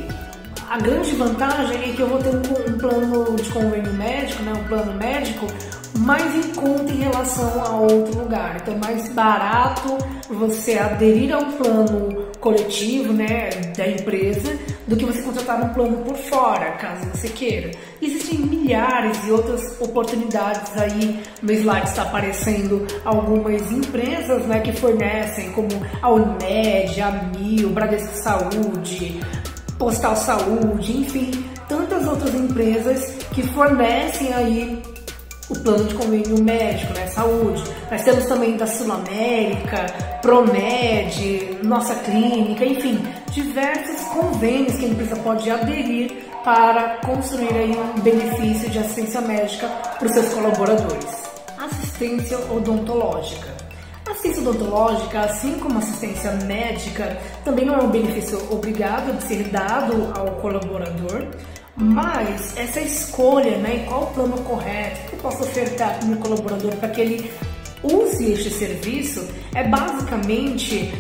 a 0.69 0.79
grande 0.79 1.13
vantagem 1.13 1.91
é 1.91 1.93
que 1.95 2.01
eu 2.01 2.09
vou 2.09 2.19
ter 2.19 2.31
um, 2.31 2.75
um 2.75 2.79
plano 2.79 3.37
de 3.37 3.49
convênio 3.51 3.93
médico, 3.95 4.43
né, 4.43 4.53
um 4.53 4.69
plano 4.69 4.93
médico 4.95 5.47
mais 5.99 6.35
em 6.35 6.55
conta 6.55 6.93
em 6.93 6.97
relação 6.97 7.65
a 7.65 7.71
outro 7.81 8.19
lugar. 8.21 8.57
Então 8.61 8.75
é 8.75 8.79
mais 8.79 9.09
barato 9.13 9.97
você 10.29 10.79
aderir 10.79 11.33
a 11.35 11.39
um 11.39 11.53
plano 11.53 12.27
coletivo, 12.41 13.13
né, 13.13 13.51
da 13.77 13.89
empresa, 13.89 14.59
do 14.87 14.97
que 14.97 15.05
você 15.05 15.23
contratar 15.23 15.63
um 15.63 15.69
plano 15.75 15.99
por 15.99 16.17
fora, 16.17 16.73
caso 16.73 17.07
você 17.11 17.29
queira. 17.29 17.71
Existem 18.01 18.39
milhares 18.39 19.19
e 19.27 19.31
outras 19.31 19.81
oportunidades 19.81 20.77
aí 20.77 21.23
no 21.43 21.53
slide 21.53 21.89
está 21.89 22.03
aparecendo 22.03 22.87
algumas 23.05 23.71
empresas, 23.73 24.45
né, 24.47 24.61
que 24.61 24.73
fornecem 24.73 25.53
como 25.53 25.69
a 26.01 26.11
Unimed, 26.11 27.01
a 27.01 27.11
Mil, 27.37 27.71
Bradesco 27.71 28.17
Saúde, 28.17 29.21
Postal 29.79 30.17
Saúde, 30.17 30.97
enfim, 30.99 31.31
tantas 31.69 32.07
outras 32.07 32.35
empresas 32.35 33.17
que 33.35 33.43
fornecem 33.43 34.33
aí 34.33 34.83
o 35.49 35.55
plano 35.55 35.85
de 35.85 35.95
convênio 35.95 36.43
médico, 36.43 36.93
né, 36.95 37.07
saúde. 37.07 37.63
Nós 37.91 38.03
temos 38.03 38.25
também 38.27 38.57
da 38.57 38.67
Sul 38.67 38.93
América, 38.93 39.87
Promed, 40.21 41.59
Nossa 41.63 41.95
Clínica, 41.95 42.65
enfim, 42.65 43.01
diversos 43.31 44.01
convênios 44.09 44.77
que 44.77 44.87
a 44.87 44.89
empresa 44.89 45.17
pode 45.17 45.51
aderir 45.51 46.27
para 46.45 46.99
construir 47.05 47.53
aí 47.53 47.77
um 47.77 48.01
benefício 48.01 48.71
de 48.71 48.79
assistência 48.79 49.21
médica 49.21 49.69
para 49.99 50.07
os 50.07 50.13
seus 50.13 50.33
colaboradores. 50.33 51.27
Assistência 51.59 52.39
odontológica. 52.51 53.55
Assistência 54.09 54.43
odontológica, 54.43 55.21
assim 55.21 55.59
como 55.59 55.79
assistência 55.79 56.31
médica, 56.45 57.19
também 57.45 57.67
não 57.67 57.75
é 57.75 57.83
um 57.83 57.91
benefício 57.91 58.41
obrigado 58.51 59.17
de 59.19 59.25
ser 59.25 59.45
dado 59.49 60.13
ao 60.17 60.37
colaborador, 60.37 61.27
mas 61.77 62.57
essa 62.57 62.81
escolha, 62.81 63.59
né, 63.59 63.85
qual 63.87 64.05
o 64.05 64.07
plano 64.09 64.39
correto 64.43 65.11
que 65.11 65.13
eu 65.15 65.19
posso 65.19 65.43
ofertar 65.43 65.99
para 65.99 66.07
o 66.07 66.09
meu 66.09 66.19
colaborador 66.19 66.75
para 66.77 66.89
que 66.89 67.01
ele 67.01 67.31
use 67.83 68.33
este 68.33 68.51
serviço, 68.51 69.27
é 69.55 69.63
basicamente 69.69 70.93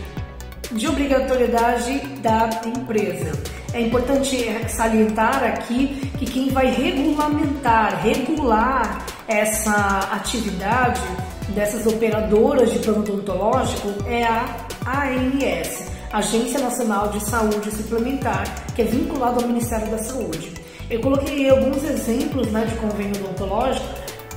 de 0.72 0.88
obrigatoriedade 0.88 1.98
da 2.20 2.50
empresa. 2.66 3.32
É 3.72 3.80
importante 3.80 4.36
salientar 4.68 5.42
aqui 5.44 6.10
que 6.18 6.26
quem 6.26 6.48
vai 6.50 6.66
regulamentar, 6.70 8.02
regular 8.02 9.04
essa 9.28 10.10
atividade 10.12 11.00
dessas 11.48 11.86
operadoras 11.86 12.72
de 12.72 12.78
plano 12.80 13.00
odontológico 13.00 13.88
é 14.06 14.24
a 14.24 14.66
ANS, 14.86 15.86
Agência 16.12 16.60
Nacional 16.60 17.08
de 17.08 17.20
Saúde 17.24 17.70
Suplementar, 17.70 18.44
que 18.74 18.82
é 18.82 18.84
vinculada 18.84 19.42
ao 19.42 19.48
Ministério 19.48 19.88
da 19.88 19.98
Saúde. 19.98 20.65
Eu 20.88 21.00
coloquei 21.00 21.50
alguns 21.50 21.82
exemplos 21.82 22.46
né, 22.52 22.64
de 22.64 22.76
convênio 22.76 23.16
odontológico, 23.24 23.84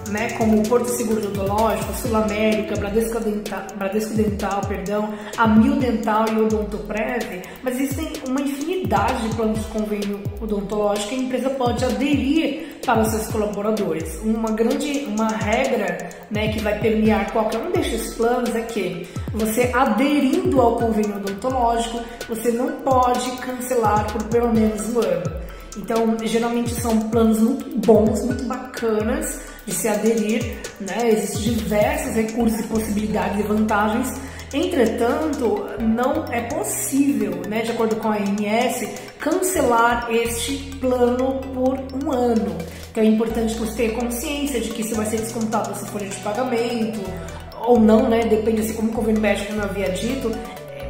né, 0.09 0.31
como 0.31 0.59
o 0.59 0.67
Porto 0.67 0.87
Seguro 0.87 1.19
Odontológico, 1.19 1.93
Sul 1.93 2.15
América, 2.15 2.75
Bradesco 2.75 3.19
Dental, 3.19 3.61
Bradesco 3.75 4.13
Dental 4.15 4.61
perdão, 4.67 5.13
a 5.37 5.47
Mil 5.47 5.75
Dental 5.75 6.25
e 6.27 6.39
Odontoprev, 6.39 7.43
mas 7.61 7.79
existem 7.79 8.13
uma 8.27 8.41
infinidade 8.41 9.29
de 9.29 9.35
planos 9.35 9.59
de 9.59 9.65
convênio 9.65 10.19
odontológico 10.41 11.09
que 11.09 11.15
a 11.15 11.17
empresa 11.19 11.49
pode 11.51 11.85
aderir 11.85 12.79
para 12.83 13.01
os 13.01 13.09
seus 13.09 13.27
colaboradores. 13.27 14.19
Uma 14.23 14.49
grande 14.49 15.05
uma 15.05 15.27
regra 15.27 16.09
né, 16.31 16.51
que 16.51 16.59
vai 16.61 16.79
permear 16.79 17.31
qualquer 17.31 17.59
um 17.59 17.71
destes 17.71 18.15
planos 18.15 18.55
é 18.55 18.61
que 18.61 19.07
você 19.33 19.69
aderindo 19.71 20.59
ao 20.59 20.77
convênio 20.77 21.17
odontológico, 21.17 21.99
você 22.27 22.51
não 22.51 22.71
pode 22.81 23.29
cancelar 23.37 24.11
por 24.11 24.23
pelo 24.23 24.51
menos 24.51 24.89
um 24.89 24.99
ano. 24.99 25.49
Então, 25.77 26.17
geralmente 26.23 26.73
são 26.73 26.99
planos 27.09 27.39
muito 27.39 27.77
bons, 27.85 28.23
muito 28.25 28.43
bacanas 28.45 29.39
de 29.65 29.73
se 29.73 29.87
aderir, 29.87 30.57
né? 30.79 31.09
Existem 31.09 31.53
diversos 31.53 32.15
recursos 32.15 32.59
e 32.59 32.63
possibilidades 32.63 33.39
e 33.39 33.43
vantagens. 33.43 34.19
Entretanto, 34.51 35.67
não 35.79 36.25
é 36.31 36.41
possível, 36.41 37.43
né, 37.47 37.61
de 37.61 37.71
acordo 37.71 37.97
com 37.97 38.09
a 38.09 38.15
ANS, 38.15 38.89
cancelar 39.19 40.07
este 40.09 40.75
plano 40.79 41.39
por 41.53 41.77
um 42.03 42.11
ano. 42.11 42.57
Então 42.89 43.03
é 43.03 43.05
importante 43.05 43.53
você 43.53 43.75
tenha 43.75 43.99
consciência 43.99 44.59
de 44.59 44.69
que 44.69 44.81
isso 44.81 44.95
vai 44.95 45.05
ser 45.05 45.17
descontado 45.17 45.69
da 45.69 45.75
folha 45.75 46.09
de 46.09 46.15
pagamento 46.17 46.99
ou 47.67 47.79
não, 47.79 48.09
né? 48.09 48.21
Depende, 48.25 48.61
assim 48.61 48.73
como 48.73 48.89
o 48.89 48.93
governo 48.93 49.21
médico 49.21 49.53
não 49.53 49.65
havia 49.65 49.89
dito, 49.89 50.31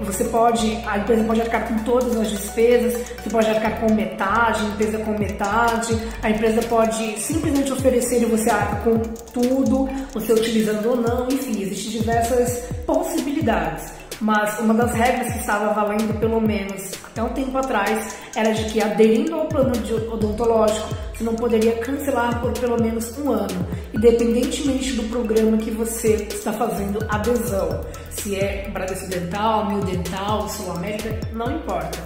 você 0.02 0.24
pode, 0.26 0.76
a 0.86 0.98
empresa 0.98 1.24
pode 1.24 1.42
arcar 1.42 1.68
com 1.68 1.84
todas 1.84 2.16
as 2.16 2.30
despesas, 2.30 2.94
você 3.22 3.30
pode 3.30 3.50
arcar 3.50 3.80
com 3.80 3.94
metade, 3.94 4.62
a 4.62 4.70
empresa 4.70 4.98
com 5.00 5.12
metade, 5.18 5.98
a 6.22 6.30
empresa 6.30 6.62
pode 6.64 7.20
simplesmente 7.20 7.72
oferecer 7.72 8.22
e 8.22 8.26
você 8.26 8.50
arca 8.50 8.78
com 8.78 8.98
tudo, 9.34 9.90
você 10.14 10.34
utilizando 10.34 10.90
ou 10.90 10.96
não, 10.98 11.28
enfim, 11.28 11.62
existem 11.62 12.00
diversas 12.00 12.70
possibilidades. 12.86 13.99
Mas 14.22 14.60
uma 14.60 14.74
das 14.74 14.92
regras 14.94 15.32
que 15.32 15.40
estava 15.40 15.74
valendo 15.74 16.20
pelo 16.20 16.42
menos 16.42 16.92
até 17.06 17.24
um 17.24 17.30
tempo 17.30 17.58
atrás 17.58 18.18
era 18.36 18.54
de 18.54 18.66
que 18.66 18.82
aderindo 18.82 19.34
ao 19.34 19.48
plano 19.48 19.72
odontológico 20.12 20.90
você 21.14 21.24
não 21.24 21.36
poderia 21.36 21.78
cancelar 21.78 22.42
por 22.42 22.52
pelo 22.52 22.82
menos 22.82 23.18
um 23.18 23.32
ano, 23.32 23.68
independentemente 23.94 24.94
do 24.94 25.04
programa 25.04 25.58
que 25.58 25.72
você 25.72 26.28
está 26.30 26.52
fazendo 26.52 27.00
adesão. 27.08 27.82
Se 28.10 28.36
é 28.36 28.70
Bradesco 28.70 29.08
Dental, 29.08 29.68
Mil 29.68 29.82
Dental, 29.82 30.50
Sul 30.50 30.72
América, 30.72 31.18
não 31.32 31.56
importa. 31.56 31.98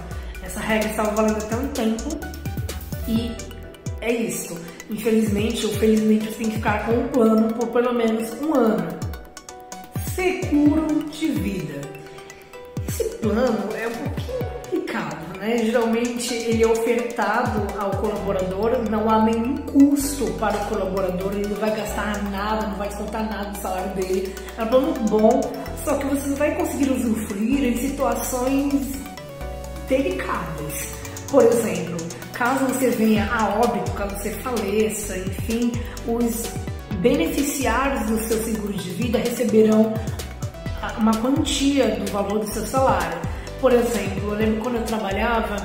Essa 0.42 0.60
regra 0.60 0.90
estava 0.90 1.10
valendo 1.10 1.38
até 1.38 1.56
um 1.56 1.68
tempo 1.68 2.18
e 3.08 3.32
é 4.00 4.12
isso. 4.12 4.56
Infelizmente 4.88 5.66
ou 5.66 5.72
felizmente 5.74 6.26
você 6.26 6.38
tem 6.38 6.50
que 6.50 6.56
ficar 6.56 6.86
com 6.86 6.92
um 6.92 7.08
plano 7.08 7.52
por 7.54 7.68
pelo 7.68 7.92
menos 7.92 8.32
um 8.40 8.54
ano. 8.54 8.86
Seguro 10.14 11.04
de 11.10 11.28
vida 11.28 11.73
plano 13.24 13.74
é 13.74 13.86
um 13.86 13.90
pouquinho 13.90 14.38
complicado, 14.62 15.38
né? 15.38 15.58
Geralmente 15.64 16.34
ele 16.34 16.62
é 16.62 16.66
ofertado 16.66 17.66
ao 17.78 17.90
colaborador, 17.92 18.82
não 18.90 19.08
há 19.08 19.24
nenhum 19.24 19.56
custo 19.56 20.26
para 20.32 20.54
o 20.56 20.66
colaborador, 20.66 21.32
ele 21.32 21.48
não 21.48 21.56
vai 21.56 21.74
gastar 21.74 22.22
nada, 22.30 22.66
não 22.66 22.76
vai 22.76 22.88
descontar 22.88 23.24
nada 23.24 23.50
do 23.50 23.58
salário 23.58 23.94
dele. 23.94 24.34
É 24.58 24.62
um 24.62 24.66
plano 24.66 24.94
bom, 25.08 25.40
só 25.84 25.96
que 25.96 26.04
você 26.06 26.28
não 26.28 26.36
vai 26.36 26.54
conseguir 26.54 26.90
usufruir 26.90 27.64
em 27.64 27.76
situações 27.78 28.74
delicadas. 29.88 30.94
Por 31.30 31.44
exemplo, 31.44 31.96
caso 32.34 32.66
você 32.66 32.90
venha 32.90 33.26
a 33.32 33.58
óbito, 33.58 33.90
caso 33.92 34.16
você 34.16 34.30
faleça, 34.30 35.16
enfim, 35.16 35.72
os 36.06 36.44
beneficiários 37.00 38.06
do 38.06 38.18
seu 38.28 38.42
seguro 38.44 38.72
de 38.74 38.90
vida 38.90 39.18
receberão 39.18 39.94
uma 40.98 41.12
quantia 41.14 41.96
do 41.96 42.10
valor 42.10 42.40
do 42.40 42.46
seu 42.46 42.66
salário. 42.66 43.18
Por 43.60 43.72
exemplo, 43.72 44.30
eu 44.30 44.34
lembro 44.34 44.60
quando 44.62 44.76
eu 44.76 44.82
trabalhava 44.82 45.56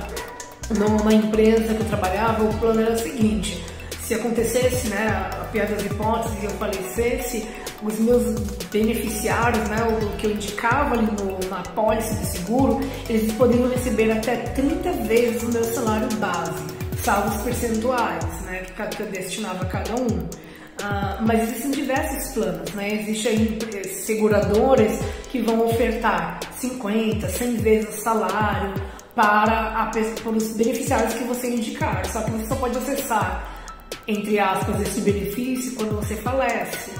numa 0.77 1.13
empresa 1.13 1.73
que 1.73 1.81
eu 1.81 1.87
trabalhava, 1.87 2.43
o 2.43 2.53
plano 2.59 2.81
era 2.81 2.93
o 2.93 2.97
seguinte: 2.97 3.63
se 4.01 4.13
acontecesse, 4.15 4.87
né, 4.87 5.07
a 5.31 5.45
pior 5.45 5.67
das 5.67 5.85
hipóteses, 5.85 6.43
eu 6.43 6.49
falecesse, 6.51 7.47
os 7.83 7.99
meus 7.99 8.39
beneficiários, 8.71 9.67
né, 9.69 9.77
o 9.83 10.17
que 10.17 10.25
eu 10.25 10.31
indicava 10.31 10.95
ali 10.95 11.07
no, 11.11 11.49
na 11.49 11.61
pólice 11.61 12.15
de 12.15 12.25
seguro, 12.25 12.79
eles 13.07 13.31
poderiam 13.33 13.69
receber 13.69 14.11
até 14.11 14.35
30 14.37 14.91
vezes 15.03 15.43
o 15.43 15.49
meu 15.49 15.63
salário 15.63 16.07
base, 16.15 16.63
salvo 17.03 17.35
os 17.35 17.41
percentuais 17.43 18.25
né, 18.45 18.65
que 18.95 19.01
eu 19.01 19.07
destinava 19.07 19.63
a 19.63 19.67
cada 19.67 19.93
um. 19.95 20.48
Uh, 20.79 21.27
mas 21.27 21.43
existem 21.43 21.71
diversos 21.71 22.33
planos, 22.33 22.71
né? 22.73 23.01
Existem 23.01 23.59
seguradoras 24.05 24.99
que 25.29 25.41
vão 25.41 25.65
ofertar 25.65 26.39
50, 26.57 27.27
100 27.27 27.55
vezes 27.57 27.99
o 27.99 28.01
salário 28.01 28.73
para, 29.13 29.83
a, 29.83 29.85
para 29.87 30.31
os 30.31 30.53
beneficiários 30.53 31.13
que 31.13 31.23
você 31.25 31.49
indicar. 31.49 32.05
Só 32.05 32.21
que 32.21 32.31
você 32.31 32.47
só 32.47 32.55
pode 32.55 32.77
acessar, 32.77 33.45
entre 34.07 34.39
aspas, 34.39 34.79
esse 34.81 35.01
benefício 35.01 35.75
quando 35.75 35.95
você 35.97 36.15
falece. 36.15 36.91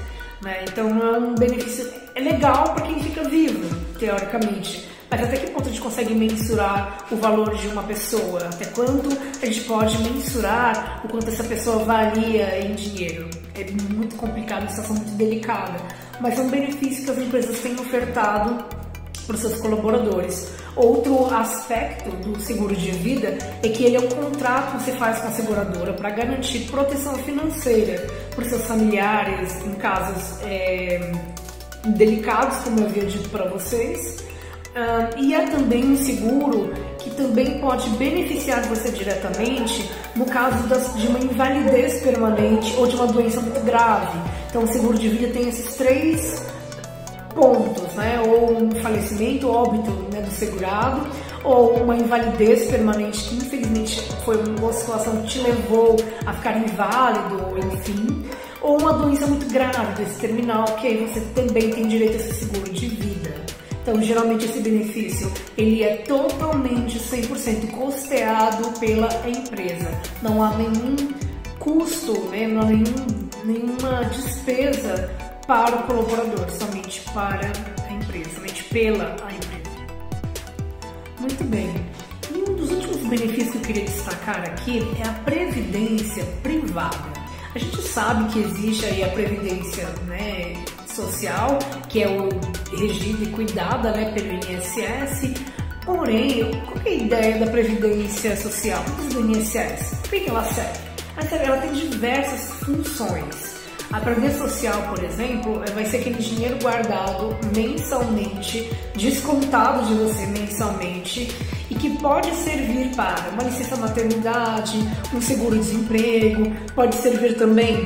Né? 0.42 0.66
Então 0.68 0.88
é 0.88 1.18
um 1.18 1.36
benefício 1.36 1.90
é 2.16 2.20
legal 2.20 2.74
para 2.74 2.86
quem 2.86 3.02
fica 3.02 3.24
vivo, 3.30 3.74
teoricamente. 3.98 4.90
Mas 5.10 5.24
até 5.24 5.38
que 5.38 5.52
ponto 5.52 5.68
a 5.68 5.72
gente 5.72 5.82
consegue 5.82 6.14
mensurar 6.14 7.06
o 7.10 7.16
valor 7.16 7.56
de 7.56 7.68
uma 7.68 7.84
pessoa? 7.84 8.40
Até 8.46 8.66
quanto 8.66 9.10
a 9.42 9.46
gente 9.46 9.62
pode 9.62 9.98
mensurar 10.04 11.02
o 11.04 11.08
quanto 11.08 11.30
essa 11.30 11.44
pessoa 11.44 11.84
valia 11.84 12.60
em 12.60 12.76
dinheiro? 12.76 13.39
É 13.60 13.94
muito 13.94 14.16
complicado, 14.16 14.62
uma 14.62 14.70
situação 14.70 14.96
muito 14.96 15.12
delicada. 15.18 15.80
Mas 16.22 16.40
é 16.40 16.42
um 16.42 16.50
benefício 16.50 17.04
que 17.04 17.12
as 17.12 17.18
empresas 17.18 17.60
têm 17.60 17.74
ofertado 17.74 18.64
para 19.28 19.36
os 19.36 19.42
seus 19.42 19.60
colaboradores. 19.60 20.52
Outro 20.76 21.26
aspecto 21.34 22.10
do 22.10 22.40
seguro 22.40 22.76
de 22.76 22.92
vida 22.92 23.38
é 23.62 23.68
que 23.68 23.84
ele 23.84 23.98
é 23.98 24.00
um 24.00 24.08
contrato 24.08 24.78
que 24.78 24.84
você 24.84 24.92
faz 24.94 25.20
com 25.20 25.28
a 25.28 25.32
seguradora 25.32 25.94
para 25.94 26.10
garantir 26.10 26.60
proteção 26.72 27.16
financeira 27.16 28.08
para 28.34 28.44
os 28.44 28.50
seus 28.50 28.64
familiares 28.64 29.54
em 29.66 29.74
casos 29.74 30.42
é, 30.44 31.12
delicados, 31.86 32.58
como 32.60 32.80
eu 32.80 32.86
havia 32.86 33.06
dito 33.06 33.30
para 33.30 33.50
vocês. 33.50 34.24
Uh, 34.70 35.20
e 35.20 35.34
é 35.34 35.48
também 35.48 35.84
um 35.84 35.98
seguro 35.98 36.72
que 37.00 37.10
também 37.12 37.60
pode 37.60 37.90
beneficiar 37.92 38.62
você 38.64 38.92
diretamente 38.92 39.90
no 40.16 40.26
caso 40.26 40.68
das, 40.68 40.94
de 40.96 41.08
uma 41.08 41.20
invalidez 41.20 42.02
permanente 42.02 42.76
ou 42.78 42.88
de 42.88 42.96
uma 42.96 43.08
doença 43.08 43.42
muito 43.42 43.60
grave. 43.66 44.18
Então, 44.50 44.64
o 44.64 44.68
seguro 44.68 44.98
de 44.98 45.08
vida 45.10 45.32
tem 45.34 45.48
esses 45.48 45.76
três 45.76 46.44
pontos, 47.34 47.94
né? 47.94 48.22
Ou 48.28 48.64
um 48.64 48.72
falecimento, 48.82 49.50
óbito 49.50 49.92
né, 50.12 50.22
do 50.22 50.32
segurado, 50.32 51.08
ou 51.44 51.76
uma 51.84 51.96
invalidez 51.96 52.70
permanente 52.70 53.24
que 53.30 53.36
infelizmente 53.36 54.02
foi 54.26 54.38
uma 54.38 54.74
situação 54.74 55.22
que 55.22 55.28
te 55.28 55.40
levou 55.40 55.96
a 56.26 56.34
ficar 56.34 56.58
inválido, 56.58 57.58
enfim, 57.74 58.26
ou 58.62 58.80
uma 58.80 58.94
doença 58.94 59.26
muito 59.26 59.52
grave, 59.52 60.04
desse 60.04 60.20
terminal, 60.20 60.66
que 60.66 60.88
aí 60.88 61.06
você 61.08 61.22
também 61.34 61.70
tem 61.70 61.88
direito 61.88 62.14
a 62.14 62.18
esse 62.18 62.46
seguro 62.46 62.70
de 62.72 62.88
vida. 62.88 63.09
Então, 63.90 64.04
geralmente 64.04 64.46
esse 64.46 64.60
benefício 64.60 65.32
ele 65.58 65.82
é 65.82 65.98
totalmente 65.98 67.00
100% 67.00 67.72
custeado 67.72 68.80
pela 68.80 69.10
empresa. 69.28 69.90
Não 70.22 70.44
há 70.44 70.56
nenhum 70.56 70.96
custo, 71.58 72.14
né? 72.30 72.48
não 72.48 72.62
há 72.62 72.66
nenhum, 72.66 73.30
nenhuma 73.46 74.06
despesa 74.12 75.10
para 75.48 75.76
o 75.76 75.84
colaborador, 75.88 76.48
somente 76.52 77.02
para 77.16 77.52
a 77.88 77.92
empresa, 77.92 78.30
somente 78.36 78.64
pela 78.66 79.16
a 79.24 79.34
empresa. 79.34 79.88
Muito 81.20 81.44
bem. 81.46 81.74
E 82.32 82.48
um 82.48 82.54
dos 82.54 82.70
últimos 82.70 82.98
benefícios 83.08 83.50
que 83.50 83.58
eu 83.58 83.62
queria 83.62 83.86
destacar 83.86 84.42
aqui 84.42 84.88
é 85.00 85.08
a 85.08 85.14
previdência 85.14 86.24
privada. 86.44 87.12
A 87.56 87.58
gente 87.58 87.82
sabe 87.82 88.32
que 88.32 88.40
existe 88.40 88.86
aí 88.86 89.04
a 89.04 89.10
previdência 89.10 89.88
né, 90.06 90.54
social, 91.02 91.60
que 91.88 92.04
é 92.04 92.08
o 92.08 92.30
regido 92.76 93.24
e 93.24 93.28
cuidada 93.28 93.92
né, 93.92 94.12
pelo 94.12 94.34
INSS, 94.34 95.34
Porém, 95.90 96.52
qual 96.68 96.86
é 96.86 96.90
a 96.90 96.94
ideia 96.94 97.40
da 97.40 97.52
Previdência 97.52 98.38
Social? 98.38 98.84
Do 99.12 99.22
INSS? 99.22 99.96
Por 100.04 100.10
que 100.10 100.30
ela 100.30 100.44
serve? 100.44 100.90
Ela 101.44 101.58
tem 101.58 101.74
diversas 101.74 102.52
funções. 102.60 103.60
A 103.92 104.00
previdência 104.00 104.48
social, 104.48 104.80
por 104.84 105.04
exemplo, 105.04 105.64
vai 105.74 105.84
ser 105.86 105.98
aquele 105.98 106.20
dinheiro 106.20 106.60
guardado 106.62 107.36
mensalmente, 107.56 108.70
descontado 108.96 109.84
de 109.88 109.96
você 109.96 110.28
mensalmente 110.28 111.36
e 111.72 111.74
que 111.74 111.98
pode 111.98 112.30
servir 112.36 112.96
para 112.96 113.30
uma 113.34 113.42
licença 113.42 113.76
maternidade, 113.78 114.78
um 115.12 115.20
seguro-desemprego, 115.20 116.56
pode 116.76 116.96
servir 116.98 117.36
também 117.36 117.84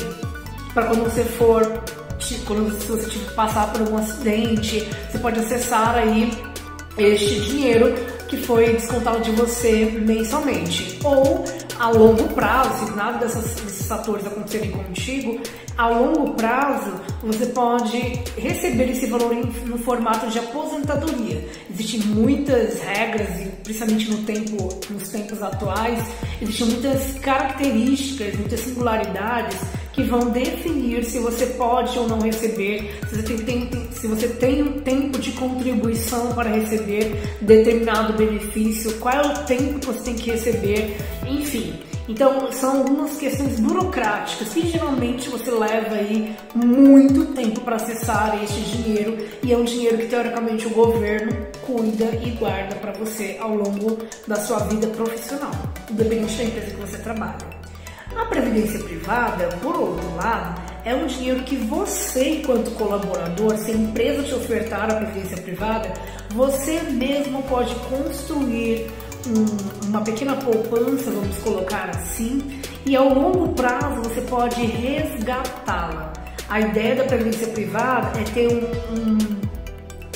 para 0.73 0.87
quando 0.87 1.05
você 1.05 1.23
for, 1.23 1.63
quando 2.45 2.79
se 2.79 2.87
você 2.87 3.19
passar 3.35 3.71
por 3.73 3.81
um 3.89 3.97
acidente, 3.97 4.87
você 5.11 5.19
pode 5.19 5.39
acessar 5.39 5.95
aí 5.95 6.31
este 6.97 7.39
dinheiro 7.41 7.93
que 8.27 8.37
foi 8.37 8.73
descontado 8.73 9.21
de 9.21 9.31
você 9.31 9.85
mensalmente. 9.85 10.99
Ou 11.03 11.43
a 11.79 11.89
longo 11.89 12.23
prazo, 12.33 12.85
se 12.85 12.91
nada 12.95 13.19
dessas, 13.19 13.55
desses 13.55 13.87
fatores 13.87 14.25
acontecerem 14.25 14.71
contigo, 14.71 15.39
a 15.77 15.89
longo 15.89 16.33
prazo 16.33 16.93
você 17.21 17.47
pode 17.47 17.97
receber 18.37 18.91
esse 18.91 19.07
valor 19.07 19.33
em, 19.33 19.43
no 19.65 19.77
formato 19.77 20.27
de 20.27 20.39
aposentadoria. 20.39 21.47
Existem 21.69 21.99
muitas 22.01 22.79
regras, 22.81 23.27
e 23.41 23.49
principalmente 23.63 24.11
no 24.11 24.17
tempo, 24.19 24.69
nos 24.89 25.09
tempos 25.09 25.41
atuais, 25.41 25.99
existem 26.41 26.67
muitas 26.67 27.19
características, 27.19 28.35
muitas 28.35 28.59
singularidades 28.59 29.57
que 29.93 30.03
vão 30.03 30.31
definir 30.31 31.05
se 31.05 31.19
você 31.19 31.45
pode 31.45 31.97
ou 31.97 32.07
não 32.07 32.19
receber, 32.19 32.99
se 33.07 33.21
você 33.21 33.37
tem, 33.37 33.69
se 33.91 34.07
você 34.07 34.27
tem 34.27 34.61
um 34.63 34.79
tempo 34.81 35.19
de 35.19 35.31
contribuição 35.31 36.33
para 36.33 36.49
receber 36.49 37.15
determinado 37.39 38.13
benefício, 38.13 38.93
qual 38.95 39.13
é 39.13 39.21
o 39.21 39.45
tempo 39.45 39.79
que 39.79 39.85
você 39.85 40.01
tem 40.01 40.15
que 40.15 40.31
receber, 40.31 40.97
enfim. 41.27 41.79
Então, 42.07 42.51
são 42.51 42.79
algumas 42.79 43.15
questões 43.15 43.61
burocráticas 43.61 44.49
que 44.49 44.67
geralmente 44.67 45.29
você 45.29 45.49
leva 45.49 45.95
aí 45.95 46.35
muito 46.53 47.33
tempo 47.33 47.61
para 47.61 47.77
acessar 47.77 48.43
este 48.43 48.59
dinheiro 48.59 49.17
e 49.41 49.53
é 49.53 49.57
um 49.57 49.63
dinheiro 49.63 49.97
que 49.97 50.07
teoricamente 50.07 50.67
o 50.67 50.71
governo 50.71 51.31
cuida 51.61 52.05
e 52.21 52.31
guarda 52.31 52.75
para 52.75 52.91
você 52.91 53.37
ao 53.39 53.55
longo 53.55 53.99
da 54.27 54.35
sua 54.35 54.59
vida 54.59 54.87
profissional, 54.87 55.53
independente 55.89 56.35
da 56.35 56.43
empresa 56.43 56.71
que 56.71 56.81
você 56.81 56.97
trabalha. 56.97 57.52
A 58.15 58.25
previdência 58.25 58.79
privada, 58.79 59.47
por 59.61 59.75
outro 59.75 60.15
lado, 60.15 60.61
é 60.85 60.93
um 60.93 61.07
dinheiro 61.07 61.43
que 61.43 61.55
você, 61.55 62.39
enquanto 62.39 62.71
colaborador, 62.71 63.57
se 63.57 63.71
a 63.71 63.73
empresa 63.73 64.23
te 64.23 64.33
ofertar 64.35 64.91
a 64.91 64.95
previdência 64.95 65.37
privada, 65.37 65.93
você 66.31 66.81
mesmo 66.81 67.41
pode 67.43 67.73
construir 67.75 68.91
um, 69.27 69.87
uma 69.87 70.01
pequena 70.01 70.35
poupança, 70.35 71.09
vamos 71.09 71.37
colocar 71.39 71.89
assim, 71.89 72.61
e 72.85 72.95
ao 72.95 73.13
longo 73.13 73.53
prazo 73.53 74.01
você 74.03 74.21
pode 74.21 74.61
resgatá-la. 74.65 76.11
A 76.49 76.59
ideia 76.59 76.95
da 76.95 77.05
previdência 77.05 77.47
privada 77.47 78.19
é 78.19 78.23
ter 78.23 78.47
um, 78.47 78.93
um, 78.93 79.17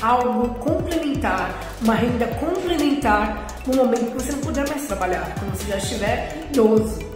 algo 0.01 0.53
complementar, 0.55 1.57
uma 1.81 1.95
renda 1.95 2.27
complementar 2.27 3.47
no 3.65 3.75
momento 3.75 4.11
que 4.11 4.23
você 4.23 4.33
não 4.33 4.39
puder 4.39 4.67
mais 4.67 4.85
trabalhar, 4.85 5.33
quando 5.39 5.55
você 5.55 5.71
já 5.71 5.77
estiver 5.77 6.47
idoso. 6.51 7.06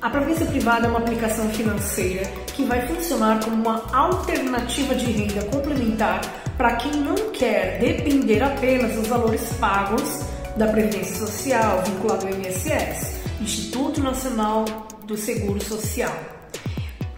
A 0.00 0.10
previdência 0.10 0.44
privada 0.44 0.86
é 0.86 0.90
uma 0.90 0.98
aplicação 0.98 1.48
financeira 1.48 2.24
que 2.54 2.64
vai 2.64 2.86
funcionar 2.86 3.42
como 3.42 3.56
uma 3.56 3.82
alternativa 3.94 4.94
de 4.94 5.06
renda 5.06 5.42
complementar 5.46 6.20
para 6.56 6.76
quem 6.76 6.92
não 7.00 7.14
quer 7.32 7.78
depender 7.78 8.42
apenas 8.42 8.94
dos 8.94 9.08
valores 9.08 9.54
pagos 9.54 10.20
da 10.56 10.66
Previdência 10.66 11.16
Social 11.16 11.82
vinculado 11.82 12.26
ao 12.26 12.32
INSS, 12.34 13.20
Instituto 13.40 14.02
Nacional 14.02 14.66
do 15.04 15.16
Seguro 15.16 15.64
Social. 15.64 16.14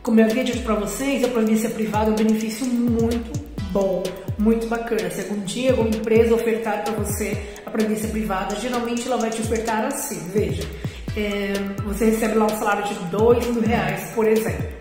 Como 0.00 0.20
eu 0.20 0.26
havia 0.26 0.44
dito 0.44 0.62
para 0.62 0.74
vocês, 0.74 1.24
a 1.24 1.28
previdência 1.28 1.70
privada 1.70 2.10
é 2.10 2.12
um 2.12 2.16
benefício 2.16 2.64
muito 2.64 3.40
bom, 3.72 4.04
muito 4.38 4.68
bacana. 4.68 5.10
Se 5.10 5.22
algum 5.22 5.40
dia 5.40 5.72
alguma 5.72 5.88
empresa 5.88 6.34
ofertar 6.34 6.84
para 6.84 6.94
você 6.94 7.54
a 7.66 7.70
previdência 7.70 8.08
privada, 8.08 8.54
geralmente 8.54 9.06
ela 9.06 9.16
vai 9.16 9.30
te 9.30 9.40
ofertar 9.42 9.84
assim, 9.84 10.30
veja 10.32 10.62
é, 11.18 11.52
você 11.84 12.06
recebe 12.06 12.34
lá 12.34 12.46
um 12.46 12.58
salário 12.58 12.84
de 12.84 12.94
dois 13.06 13.44
mil 13.48 13.62
reais, 13.62 14.10
por 14.14 14.26
exemplo. 14.26 14.78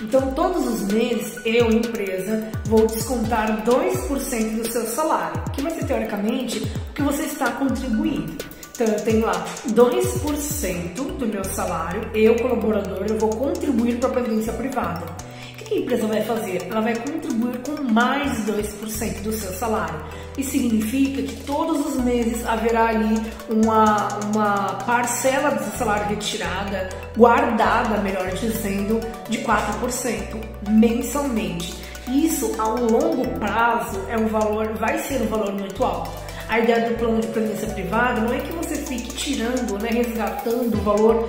Então, 0.00 0.32
todos 0.32 0.66
os 0.66 0.92
meses, 0.92 1.38
eu, 1.44 1.70
empresa, 1.70 2.50
vou 2.64 2.86
descontar 2.86 3.64
2% 3.64 4.56
do 4.56 4.70
seu 4.70 4.86
salário, 4.86 5.40
que 5.52 5.62
vai 5.62 5.72
ser, 5.72 5.84
teoricamente, 5.84 6.58
o 6.90 6.92
que 6.94 7.02
você 7.02 7.22
está 7.22 7.52
contribuindo. 7.52 8.32
Então, 8.74 8.86
eu 8.88 9.00
tenho 9.02 9.24
lá 9.24 9.44
2% 9.68 10.94
do 11.16 11.26
meu 11.26 11.44
salário, 11.44 12.10
eu, 12.12 12.34
colaborador, 12.36 13.06
eu 13.08 13.18
vou 13.18 13.30
contribuir 13.30 13.98
para 13.98 14.08
a 14.08 14.12
previdência 14.12 14.52
privada 14.54 15.23
que 15.64 15.74
a 15.74 15.78
empresa 15.78 16.06
vai 16.06 16.22
fazer? 16.22 16.66
Ela 16.70 16.80
vai 16.80 16.94
contribuir 16.94 17.58
com 17.58 17.82
mais 17.92 18.46
2% 18.46 19.22
do 19.22 19.32
seu 19.32 19.52
salário. 19.52 20.00
Isso 20.36 20.50
significa 20.50 21.22
que 21.22 21.36
todos 21.44 21.86
os 21.86 21.96
meses 22.02 22.44
haverá 22.46 22.88
ali 22.88 23.20
uma, 23.48 24.08
uma 24.34 24.74
parcela 24.84 25.50
do 25.50 25.62
seu 25.62 25.78
salário 25.78 26.08
retirada, 26.08 26.88
guardada, 27.16 27.98
melhor 27.98 28.30
dizendo, 28.32 29.00
de 29.28 29.38
4% 29.38 30.40
mensalmente. 30.68 31.74
Isso, 32.08 32.54
ao 32.58 32.76
longo 32.76 33.26
prazo, 33.38 34.00
é 34.08 34.16
um 34.16 34.26
valor, 34.26 34.74
vai 34.74 34.98
ser 34.98 35.22
um 35.22 35.26
valor 35.26 35.52
muito 35.52 35.82
alto. 35.82 36.10
A 36.48 36.58
ideia 36.58 36.90
do 36.90 36.98
plano 36.98 37.20
de 37.20 37.28
previdência 37.28 37.68
privada 37.68 38.20
não 38.20 38.34
é 38.34 38.40
que 38.40 38.52
você 38.52 38.76
fique 38.76 39.14
tirando, 39.14 39.80
né, 39.80 39.88
resgatando 39.90 40.74
o 40.76 40.82
valor 40.82 41.28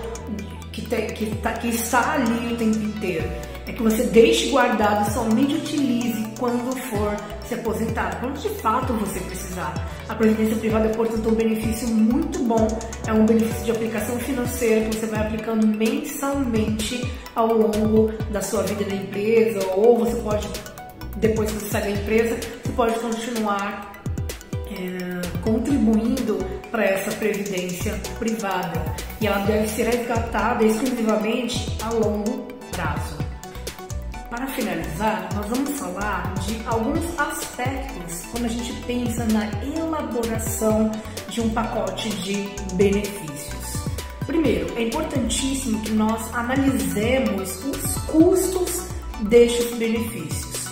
que, 0.74 0.82
te, 0.82 1.02
que, 1.14 1.34
tá, 1.38 1.54
que 1.54 1.70
está 1.70 2.14
ali 2.14 2.54
o 2.54 2.58
tempo 2.58 2.78
inteiro. 2.78 3.24
É 3.68 3.72
que 3.72 3.82
você 3.82 4.04
deixe 4.04 4.50
guardado 4.50 5.10
e 5.10 5.14
somente 5.14 5.56
utilize 5.56 6.24
quando 6.40 6.76
for 6.82 7.16
se 7.48 7.54
aposentar, 7.56 8.20
quando 8.20 8.40
de 8.40 8.50
fato 8.62 8.94
você 8.94 9.20
precisar. 9.22 9.74
A 10.08 10.16
previdência 10.16 10.56
privada 10.58 10.86
é, 10.86 10.90
portanto, 10.90 11.30
um 11.30 11.36
benefício 11.36 11.88
muito 11.88 12.40
bom, 12.40 12.68
é 13.08 13.14
um 13.14 13.26
benefício 13.26 13.66
de 13.66 13.72
aplicação 13.72 14.18
financeira 14.20 14.90
que 14.90 14.98
você 14.98 15.06
vai 15.08 15.22
aplicando 15.22 15.66
mensalmente 15.66 17.02
ao 17.36 17.48
longo 17.48 18.12
da 18.32 18.42
sua 18.42 18.64
vida 18.64 18.86
na 18.88 19.02
empresa, 19.02 19.66
ou 19.76 19.98
você 19.98 20.16
pode, 20.22 20.48
depois 21.18 21.52
que 21.52 21.60
você 21.60 21.70
sai 21.70 21.82
da 21.82 21.92
empresa, 21.92 22.36
você 22.36 22.72
pode 22.74 23.00
continuar 23.00 23.94
é, 24.70 25.40
contribuindo 25.42 26.38
para 26.72 26.84
essa 26.84 27.12
previdência 27.12 27.94
privada 28.20 28.96
e 29.22 29.28
ela 29.28 29.40
deve 29.46 29.68
ser 29.68 29.84
resgatada 29.84 30.64
exclusivamente 30.64 31.78
a 31.84 31.90
longo 31.94 32.48
prazo. 32.72 33.15
Para 34.46 34.54
finalizar, 34.54 35.30
nós 35.34 35.48
vamos 35.48 35.72
falar 35.72 36.32
de 36.46 36.62
alguns 36.68 37.20
aspectos 37.20 38.26
quando 38.32 38.46
a 38.46 38.48
gente 38.48 38.74
pensa 38.86 39.26
na 39.26 39.50
elaboração 39.64 40.92
de 41.30 41.42
um 41.42 41.50
pacote 41.50 42.10
de 42.18 42.48
benefícios. 42.76 43.88
Primeiro, 44.28 44.68
é 44.78 44.84
importantíssimo 44.84 45.82
que 45.82 45.94
nós 45.94 46.32
analisemos 46.36 47.66
os 47.66 47.98
custos 48.06 48.88
destes 49.22 49.76
benefícios. 49.78 50.68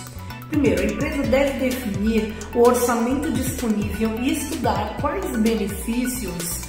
Primeiro, 0.50 0.80
a 0.80 0.84
empresa 0.84 1.22
deve 1.24 1.58
definir 1.58 2.32
o 2.54 2.60
orçamento 2.60 3.32
disponível 3.32 4.16
e 4.20 4.34
estudar 4.34 4.98
quais 5.00 5.36
benefícios 5.38 6.60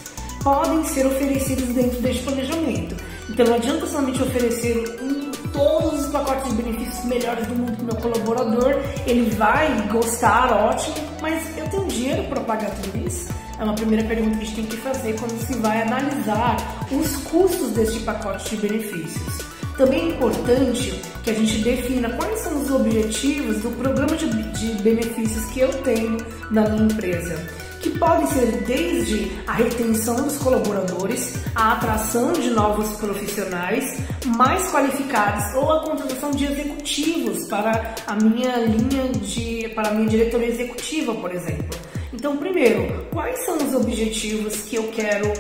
podem 0.44 0.84
ser 0.86 1.06
oferecidos 1.06 1.68
dentro 1.68 2.02
deste 2.02 2.24
planejamento. 2.24 2.96
Então, 3.30 3.46
não 3.46 3.56
adianta 3.56 3.86
somente 3.86 4.24
oferecer 4.24 5.00
um 5.04 5.25
todos 5.56 6.06
os 6.06 6.12
pacotes 6.12 6.50
de 6.50 6.62
benefícios 6.62 7.06
melhores 7.06 7.48
do 7.48 7.56
mundo 7.56 7.78
para 7.78 7.84
o 7.84 7.86
meu 7.86 7.96
colaborador, 7.96 8.76
ele 9.08 9.30
vai 9.32 9.70
gostar, 9.88 10.52
ótimo, 10.52 10.96
mas 11.22 11.58
eu 11.58 11.68
tenho 11.70 11.88
dinheiro 11.88 12.24
para 12.26 12.42
pagar 12.42 12.72
tudo 12.72 13.08
isso? 13.08 13.34
É 13.58 13.64
uma 13.64 13.74
primeira 13.74 14.06
pergunta 14.06 14.38
que 14.38 14.44
a 14.44 14.46
gente 14.46 14.56
tem 14.56 14.66
que 14.66 14.78
fazer 14.78 15.18
quando 15.18 15.40
se 15.48 15.56
vai 15.60 15.82
analisar 15.82 16.58
os 16.92 17.16
custos 17.24 17.72
deste 17.72 18.00
pacote 18.02 18.56
de 18.56 18.68
benefícios. 18.68 19.46
Também 19.78 20.02
é 20.02 20.16
importante 20.16 21.02
que 21.24 21.30
a 21.30 21.34
gente 21.34 21.58
defina 21.60 22.10
quais 22.10 22.40
são 22.40 22.62
os 22.62 22.72
objetivos 22.72 23.58
do 23.62 23.72
programa 23.78 24.16
de 24.16 24.68
benefícios 24.82 25.46
que 25.46 25.62
eu 25.62 25.70
tenho 25.84 26.18
na 26.52 26.68
minha 26.70 26.84
empresa 26.84 27.65
que 27.96 28.00
podem 28.00 28.28
ser 28.28 28.52
desde 28.68 29.32
a 29.48 29.54
retenção 29.54 30.16
dos 30.16 30.38
colaboradores, 30.38 31.34
a 31.56 31.74
atração 31.74 32.34
de 32.34 32.50
novos 32.50 32.90
profissionais 32.98 33.86
mais 34.26 34.70
qualificados 34.70 35.56
ou 35.56 35.72
a 35.72 35.80
contratação 35.80 36.32
de 36.32 36.46
executivos 36.46 37.48
para 37.48 37.96
a 38.06 38.16
minha 38.16 38.58
linha 38.58 39.08
de 39.14 39.70
para 39.70 39.90
a 39.90 39.94
minha 39.94 40.10
diretoria 40.10 40.48
executiva, 40.48 41.16
por 41.16 41.34
exemplo. 41.34 41.70
Então, 42.14 42.38
primeiro, 42.38 43.06
quais 43.12 43.46
são 43.46 43.58
os 43.58 43.74
objetivos 43.74 44.56
que 44.64 44.76
eu 44.76 44.84
quero 44.90 45.32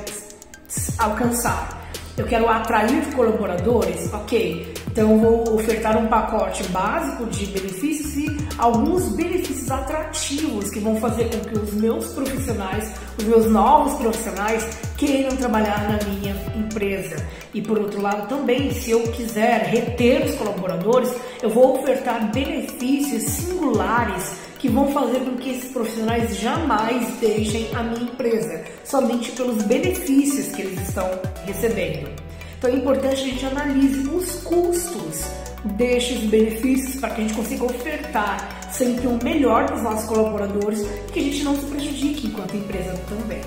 alcançar? 0.97 1.89
Eu 2.17 2.25
quero 2.25 2.47
atrair 2.47 3.13
colaboradores? 3.13 4.13
Ok, 4.13 4.73
então 4.87 5.19
vou 5.19 5.55
ofertar 5.55 5.97
um 5.97 6.07
pacote 6.07 6.63
básico 6.69 7.25
de 7.25 7.47
benefícios 7.47 8.15
e 8.15 8.34
alguns 8.57 9.09
benefícios 9.15 9.69
atrativos 9.69 10.69
que 10.69 10.79
vão 10.79 10.95
fazer 10.97 11.29
com 11.29 11.49
que 11.49 11.57
os 11.57 11.73
meus 11.73 12.07
profissionais, 12.13 12.91
os 13.17 13.25
meus 13.25 13.49
novos 13.51 13.93
profissionais, 13.99 14.63
queiram 14.97 15.35
trabalhar 15.35 15.89
na 15.89 16.09
minha 16.09 16.35
empresa. 16.55 17.15
E 17.53 17.61
por 17.61 17.79
outro 17.79 18.01
lado 18.01 18.27
também, 18.27 18.71
se 18.71 18.91
eu 18.91 19.03
quiser 19.11 19.67
reter 19.67 20.25
os 20.25 20.35
colaboradores, 20.35 21.13
eu 21.41 21.49
vou 21.49 21.79
ofertar 21.79 22.31
benefícios 22.31 23.23
singulares 23.23 24.45
que 24.59 24.69
vão 24.69 24.91
fazer 24.91 25.19
com 25.19 25.35
que 25.35 25.51
esses 25.51 25.71
profissionais 25.71 26.37
jamais 26.39 27.17
deixem 27.19 27.69
a 27.75 27.83
minha 27.83 28.03
empresa, 28.03 28.63
somente 28.83 29.31
pelos 29.33 29.63
benefícios 29.63 30.55
que 30.55 30.61
eles 30.61 30.87
estão 30.87 31.07
recebendo. 31.45 32.09
Então 32.57 32.69
é 32.69 32.73
importante 32.73 33.13
a 33.13 33.25
gente 33.25 33.45
analise 33.45 34.07
os 34.09 34.41
custos 34.43 35.25
destes 35.65 36.19
benefícios 36.29 36.99
para 36.99 37.09
que 37.11 37.21
a 37.21 37.23
gente 37.23 37.33
consiga 37.33 37.65
ofertar 37.65 38.71
sempre 38.71 39.07
o 39.07 39.23
melhor 39.23 39.65
para 39.65 39.75
os 39.75 39.81
nossos 39.81 40.05
colaboradores 40.07 40.79
e 40.81 41.11
que 41.11 41.19
a 41.19 41.23
gente 41.23 41.43
não 41.43 41.55
se 41.55 41.65
prejudique 41.65 42.27
enquanto 42.27 42.55
empresa 42.55 42.93
também. 43.09 43.41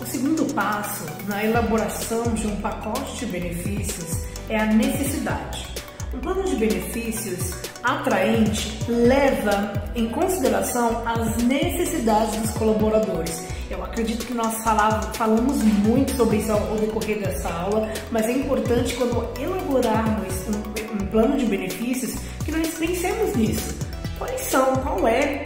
O 0.00 0.06
segundo 0.06 0.52
passo 0.54 1.04
na 1.26 1.44
elaboração 1.44 2.22
de 2.34 2.46
um 2.46 2.56
pacote 2.56 3.18
de 3.18 3.26
benefícios 3.26 4.24
é 4.48 4.58
a 4.58 4.66
necessidade. 4.66 5.66
Um 6.14 6.18
plano 6.18 6.44
de 6.44 6.56
benefícios 6.56 7.54
atraente 7.82 8.84
leva 8.88 9.72
em 9.94 10.08
consideração 10.10 11.02
as 11.06 11.36
necessidades 11.38 12.36
dos 12.36 12.50
colaboradores. 12.52 13.46
Eu 13.72 13.82
acredito 13.82 14.26
que 14.26 14.34
nós 14.34 14.62
falava, 14.62 15.00
falamos 15.14 15.62
muito 15.62 16.14
sobre 16.14 16.36
isso 16.36 16.52
ao 16.52 16.76
decorrer 16.76 17.20
dessa 17.20 17.48
aula, 17.48 17.90
mas 18.10 18.26
é 18.26 18.32
importante 18.32 18.94
quando 18.96 19.26
elaborarmos 19.40 20.34
um, 20.48 21.02
um 21.02 21.06
plano 21.06 21.38
de 21.38 21.46
benefícios 21.46 22.14
que 22.44 22.52
nós 22.52 22.68
pensemos 22.74 23.34
nisso. 23.34 23.74
Quais 24.18 24.42
são, 24.42 24.76
qual 24.76 25.08
é 25.08 25.42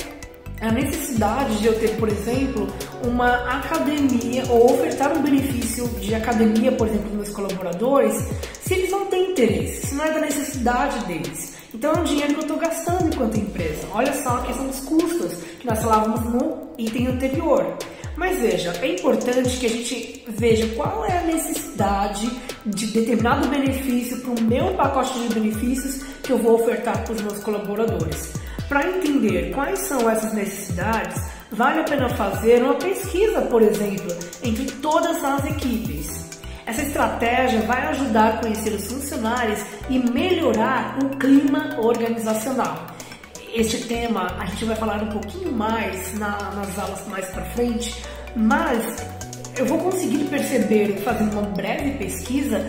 a 0.60 0.72
necessidade 0.72 1.56
de 1.58 1.66
eu 1.66 1.78
ter, 1.78 1.96
por 1.98 2.08
exemplo, 2.08 2.66
uma 3.04 3.32
academia 3.58 4.44
ou 4.48 4.74
ofertar 4.74 5.16
um 5.16 5.22
benefício 5.22 5.86
de 6.00 6.12
academia, 6.12 6.72
por 6.72 6.88
exemplo, 6.88 7.06
para 7.06 7.16
meus 7.16 7.30
colaboradores, 7.30 8.12
se 8.60 8.74
eles 8.74 8.90
não 8.90 9.06
têm 9.06 9.30
interesse, 9.30 9.86
se 9.86 9.94
não 9.94 10.04
é 10.04 10.10
da 10.10 10.20
necessidade 10.20 11.04
deles. 11.04 11.54
Então 11.72 11.92
é 11.92 12.00
um 12.00 12.04
dinheiro 12.04 12.34
que 12.34 12.40
eu 12.40 12.42
estou 12.42 12.58
gastando 12.58 13.06
enquanto 13.06 13.36
empresa. 13.36 13.86
Olha 13.92 14.12
só 14.20 14.38
a 14.38 14.42
questão 14.42 14.66
dos 14.66 14.80
custos 14.80 15.32
que 15.60 15.66
nós 15.66 15.80
falávamos 15.80 16.24
no 16.24 16.70
item 16.76 17.06
anterior. 17.06 17.76
Mas 18.16 18.40
veja, 18.40 18.72
é 18.80 18.94
importante 18.94 19.58
que 19.58 19.66
a 19.66 19.68
gente 19.68 20.24
veja 20.28 20.66
qual 20.74 21.04
é 21.04 21.18
a 21.18 21.22
necessidade 21.22 22.30
de 22.64 22.86
determinado 22.86 23.46
benefício 23.48 24.18
para 24.22 24.30
o 24.30 24.40
meu 24.40 24.74
pacote 24.74 25.18
de 25.20 25.34
benefícios 25.34 26.02
que 26.22 26.32
eu 26.32 26.38
vou 26.38 26.54
ofertar 26.54 27.04
para 27.04 27.12
os 27.12 27.20
meus 27.20 27.38
colaboradores. 27.40 28.32
Para 28.68 28.88
entender 28.88 29.52
quais 29.54 29.78
são 29.80 30.08
essas 30.10 30.32
necessidades, 30.32 31.22
vale 31.52 31.80
a 31.80 31.84
pena 31.84 32.08
fazer 32.08 32.62
uma 32.62 32.74
pesquisa, 32.74 33.42
por 33.42 33.62
exemplo, 33.62 34.08
entre 34.42 34.64
todas 34.80 35.22
as 35.22 35.44
equipes. 35.44 36.26
Essa 36.64 36.82
estratégia 36.82 37.60
vai 37.62 37.86
ajudar 37.88 38.28
a 38.28 38.36
conhecer 38.38 38.72
os 38.72 38.90
funcionários 38.90 39.60
e 39.88 39.98
melhorar 40.10 40.98
o 41.04 41.10
clima 41.16 41.78
organizacional. 41.80 42.95
Este 43.56 43.78
tema 43.88 44.26
a 44.38 44.44
gente 44.44 44.66
vai 44.66 44.76
falar 44.76 45.02
um 45.02 45.08
pouquinho 45.08 45.50
mais 45.50 46.12
na, 46.18 46.36
nas 46.52 46.78
aulas 46.78 47.08
mais 47.08 47.26
para 47.30 47.42
frente, 47.52 48.02
mas 48.36 49.02
eu 49.56 49.64
vou 49.64 49.78
conseguir 49.78 50.24
perceber, 50.24 50.98
fazendo 50.98 51.32
uma 51.32 51.48
breve 51.52 51.92
pesquisa, 51.92 52.62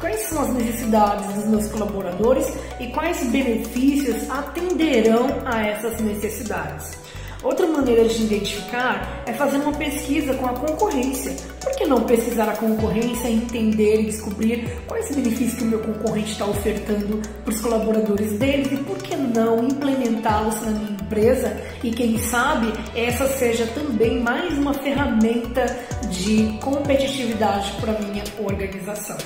quais 0.00 0.20
são 0.22 0.42
as 0.42 0.52
necessidades 0.52 1.32
dos 1.32 1.44
meus 1.44 1.68
colaboradores 1.68 2.44
e 2.80 2.88
quais 2.88 3.24
benefícios 3.30 4.28
atenderão 4.28 5.28
a 5.44 5.64
essas 5.64 6.00
necessidades. 6.00 7.05
Outra 7.46 7.64
maneira 7.68 8.04
de 8.08 8.24
identificar 8.24 9.22
é 9.24 9.32
fazer 9.32 9.58
uma 9.58 9.72
pesquisa 9.72 10.34
com 10.34 10.46
a 10.46 10.52
concorrência. 10.52 11.30
Por 11.60 11.76
que 11.76 11.86
não 11.86 12.00
pesquisar 12.02 12.48
a 12.48 12.56
concorrência, 12.56 13.28
entender 13.28 14.00
e 14.00 14.06
descobrir 14.06 14.68
quais 14.88 15.14
benefícios 15.14 15.54
que 15.54 15.62
o 15.62 15.66
meu 15.66 15.78
concorrente 15.78 16.32
está 16.32 16.44
ofertando 16.44 17.22
para 17.44 17.54
os 17.54 17.60
colaboradores 17.60 18.32
deles 18.32 18.72
e 18.72 18.76
por 18.78 18.96
que 18.98 19.14
não 19.14 19.62
implementá-los 19.62 20.60
na 20.62 20.72
minha 20.72 20.90
empresa 20.90 21.56
e 21.84 21.92
quem 21.92 22.18
sabe 22.18 22.72
essa 22.96 23.28
seja 23.28 23.64
também 23.68 24.20
mais 24.20 24.58
uma 24.58 24.74
ferramenta 24.74 25.66
de 26.10 26.58
competitividade 26.60 27.70
para 27.80 27.92
a 27.92 28.00
minha 28.00 28.24
organização. 28.40 29.18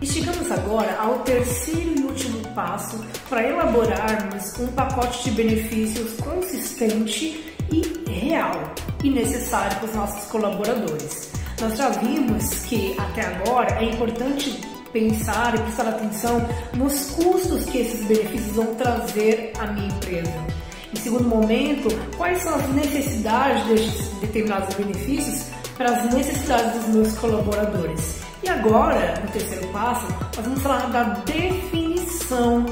E 0.00 0.06
chegamos 0.06 0.52
agora 0.52 0.94
ao 1.00 1.18
terceiro 1.20 1.98
e 1.98 2.02
último 2.04 2.46
passo 2.54 3.04
para 3.28 3.42
elaborarmos 3.42 4.56
um 4.60 4.68
pacote 4.68 5.24
de 5.24 5.30
benefícios 5.32 6.12
consistente 6.20 7.55
e 7.70 8.10
real 8.10 8.74
e 9.02 9.10
necessário 9.10 9.76
para 9.78 9.88
os 9.88 9.94
nossos 9.94 10.30
colaboradores. 10.30 11.30
Nós 11.60 11.76
já 11.76 11.88
vimos 11.90 12.48
que 12.66 12.94
até 12.98 13.22
agora 13.22 13.78
é 13.80 13.84
importante 13.84 14.60
pensar 14.92 15.54
e 15.54 15.58
prestar 15.58 15.88
atenção 15.88 16.46
nos 16.74 17.10
custos 17.10 17.64
que 17.66 17.78
esses 17.78 18.06
benefícios 18.06 18.54
vão 18.56 18.74
trazer 18.74 19.52
à 19.58 19.66
minha 19.68 19.88
empresa. 19.88 20.46
Em 20.92 20.96
segundo 20.96 21.28
momento, 21.28 21.88
quais 22.16 22.42
são 22.42 22.54
as 22.54 22.68
necessidades 22.70 23.66
desses 23.66 24.08
determinados 24.20 24.74
benefícios 24.74 25.50
para 25.76 25.90
as 25.90 26.14
necessidades 26.14 26.84
dos 26.84 26.94
meus 26.94 27.18
colaboradores. 27.18 28.20
E 28.42 28.48
agora, 28.48 29.20
no 29.22 29.30
terceiro 29.30 29.66
passo, 29.68 30.06
nós 30.36 30.44
vamos 30.44 30.62
falar 30.62 30.86
da 30.90 31.02
definição 31.24 32.64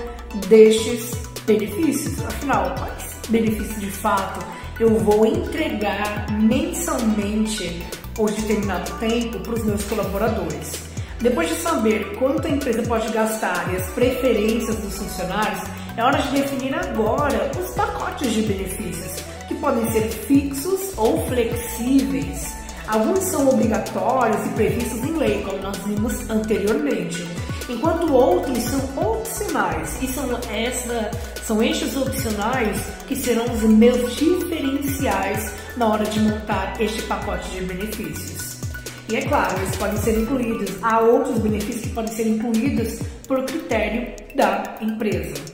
destes 0.49 1.13
benefícios. 1.47 2.25
Afinal, 2.25 2.75
quais 2.79 3.15
benefícios 3.29 3.81
de 3.81 3.91
fato 3.91 4.45
eu 4.81 4.99
vou 4.99 5.25
entregar 5.25 6.27
mensalmente 6.33 7.83
por 8.15 8.31
determinado 8.31 8.91
tempo 8.99 9.39
para 9.41 9.55
os 9.55 9.65
meus 9.65 9.85
colaboradores? 9.85 10.73
Depois 11.21 11.49
de 11.49 11.55
saber 11.57 12.17
quanto 12.19 12.47
a 12.47 12.51
empresa 12.51 12.83
pode 12.83 13.09
gastar 13.13 13.73
e 13.73 13.77
as 13.77 13.87
preferências 13.91 14.77
dos 14.77 14.99
funcionários, 14.99 15.63
é 15.97 16.03
hora 16.03 16.19
de 16.19 16.41
definir 16.41 16.75
agora 16.75 17.51
os 17.59 17.71
pacotes 17.71 18.33
de 18.33 18.43
benefícios, 18.43 19.23
que 19.47 19.55
podem 19.55 19.91
ser 19.93 20.09
fixos 20.09 20.93
ou 20.97 21.25
flexíveis. 21.29 22.53
Alguns 22.89 23.21
são 23.21 23.49
obrigatórios 23.49 24.45
e 24.45 24.49
previstos 24.51 25.03
em 25.05 25.17
lei, 25.17 25.43
como 25.43 25.59
nós 25.59 25.77
vimos 25.79 26.29
anteriormente, 26.29 27.27
enquanto 27.69 28.13
outros 28.13 28.59
são 28.65 28.81
opcionais 28.97 30.03
e 30.03 30.07
são, 30.09 30.29
essa, 30.51 31.11
são 31.45 31.63
estes 31.63 31.97
opcionais 31.97 32.79
que 33.07 33.17
serão 33.17 33.45
os 33.45 33.63
meus 33.63 34.15
diferenciais 34.17 35.53
na 35.77 35.89
hora 35.89 36.05
de 36.05 36.21
montar 36.21 36.81
este 36.81 37.03
pacote 37.03 37.49
de 37.51 37.61
benefícios. 37.63 38.61
E 39.09 39.17
é 39.17 39.23
claro, 39.23 39.57
eles 39.59 39.77
podem 39.77 39.97
ser 39.99 40.19
incluídos, 40.19 40.71
há 40.83 41.01
outros 41.01 41.39
benefícios 41.39 41.85
que 41.85 41.91
podem 41.91 42.13
ser 42.13 42.27
incluídos 42.27 43.01
por 43.27 43.45
critério 43.45 44.15
da 44.35 44.77
empresa. 44.81 45.54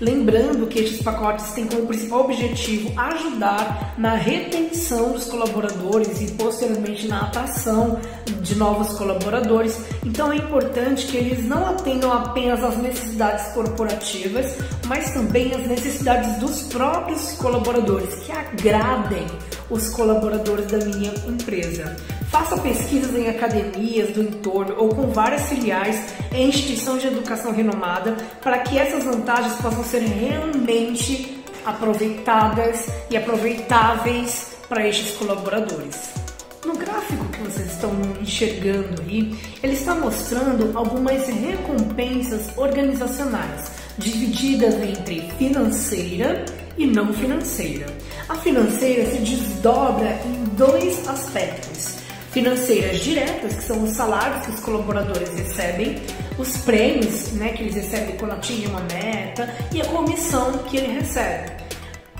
Lembrando 0.00 0.68
que 0.68 0.78
estes 0.78 1.02
pacotes 1.02 1.50
têm 1.52 1.66
como 1.66 1.86
principal 1.86 2.20
objetivo 2.20 2.92
ajudar 2.96 3.94
na 3.98 4.14
retenção 4.14 5.12
dos 5.12 5.24
colaboradores 5.24 6.20
e 6.20 6.32
posteriormente 6.32 7.08
na 7.08 7.22
atração 7.22 8.00
de 8.40 8.54
novos 8.54 8.96
colaboradores. 8.96 9.76
Então 10.04 10.32
é 10.32 10.36
importante 10.36 11.06
que 11.06 11.16
eles 11.16 11.44
não 11.44 11.66
atendam 11.66 12.12
apenas 12.12 12.62
às 12.62 12.76
necessidades 12.76 13.52
corporativas, 13.52 14.56
mas 14.86 15.12
também 15.12 15.52
às 15.52 15.66
necessidades 15.66 16.38
dos 16.38 16.62
próprios 16.62 17.32
colaboradores, 17.32 18.14
que 18.24 18.30
agradem 18.30 19.26
os 19.68 19.88
colaboradores 19.90 20.66
da 20.66 20.78
minha 20.78 21.12
empresa. 21.26 21.96
Faça 22.30 22.58
pesquisas 22.58 23.14
em 23.14 23.28
academias 23.28 24.10
do 24.10 24.22
entorno 24.22 24.74
ou 24.76 24.90
com 24.90 25.08
várias 25.08 25.48
filiais 25.48 26.12
em 26.32 26.48
instituição 26.48 26.98
de 26.98 27.06
educação 27.06 27.52
renomada 27.52 28.16
para 28.42 28.58
que 28.58 28.78
essas 28.78 29.04
vantagens 29.04 29.54
possam 29.56 29.82
ser 29.88 30.02
realmente 30.02 31.42
aproveitadas 31.64 32.86
e 33.10 33.16
aproveitáveis 33.16 34.52
para 34.68 34.86
estes 34.86 35.16
colaboradores. 35.16 36.10
No 36.64 36.76
gráfico 36.76 37.24
que 37.26 37.38
vocês 37.40 37.72
estão 37.72 37.90
enxergando 38.20 39.00
aí, 39.02 39.34
ele 39.62 39.72
está 39.72 39.94
mostrando 39.94 40.76
algumas 40.76 41.26
recompensas 41.26 42.50
organizacionais 42.58 43.70
divididas 43.96 44.74
entre 44.74 45.22
financeira 45.38 46.44
e 46.76 46.86
não 46.86 47.12
financeira. 47.14 47.86
A 48.28 48.34
financeira 48.34 49.10
se 49.10 49.18
desdobra 49.18 50.20
em 50.26 50.44
dois 50.54 51.08
aspectos 51.08 51.98
financeiras 52.30 52.98
diretas, 53.00 53.54
que 53.54 53.62
são 53.62 53.82
os 53.82 53.90
salários 53.90 54.46
que 54.46 54.52
os 54.52 54.60
colaboradores 54.60 55.30
recebem, 55.30 55.96
os 56.38 56.56
prêmios 56.58 57.32
né, 57.32 57.50
que 57.50 57.62
eles 57.62 57.74
recebem 57.74 58.16
quando 58.16 58.32
atingem 58.32 58.68
uma 58.68 58.80
meta 58.92 59.52
e 59.72 59.80
a 59.80 59.84
comissão 59.86 60.52
que 60.58 60.76
ele 60.76 60.98
recebe. 60.98 61.58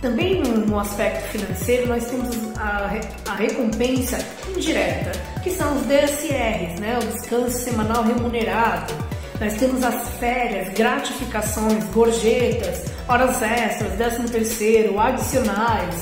Também 0.01 0.41
no, 0.43 0.79
aspecto 0.79 1.29
financeiro, 1.29 1.89
nós 1.89 2.05
temos 2.07 2.37
a, 2.57 2.93
a, 3.29 3.35
recompensa 3.35 4.19
indireta, 4.57 5.11
que 5.43 5.51
são 5.51 5.77
os 5.77 5.83
DSRs, 5.87 6.79
né, 6.79 6.99
o 7.03 7.07
descanso 7.13 7.59
semanal 7.59 8.05
remunerado. 8.05 8.95
Nós 9.41 9.55
temos 9.55 9.83
as 9.83 10.09
férias, 10.21 10.73
gratificações, 10.75 11.85
gorjetas, 11.93 12.85
horas 13.09 13.43
extras, 13.43 13.93
décimo 13.93 14.29
terceiro, 14.29 15.01
adicionais, 15.01 15.97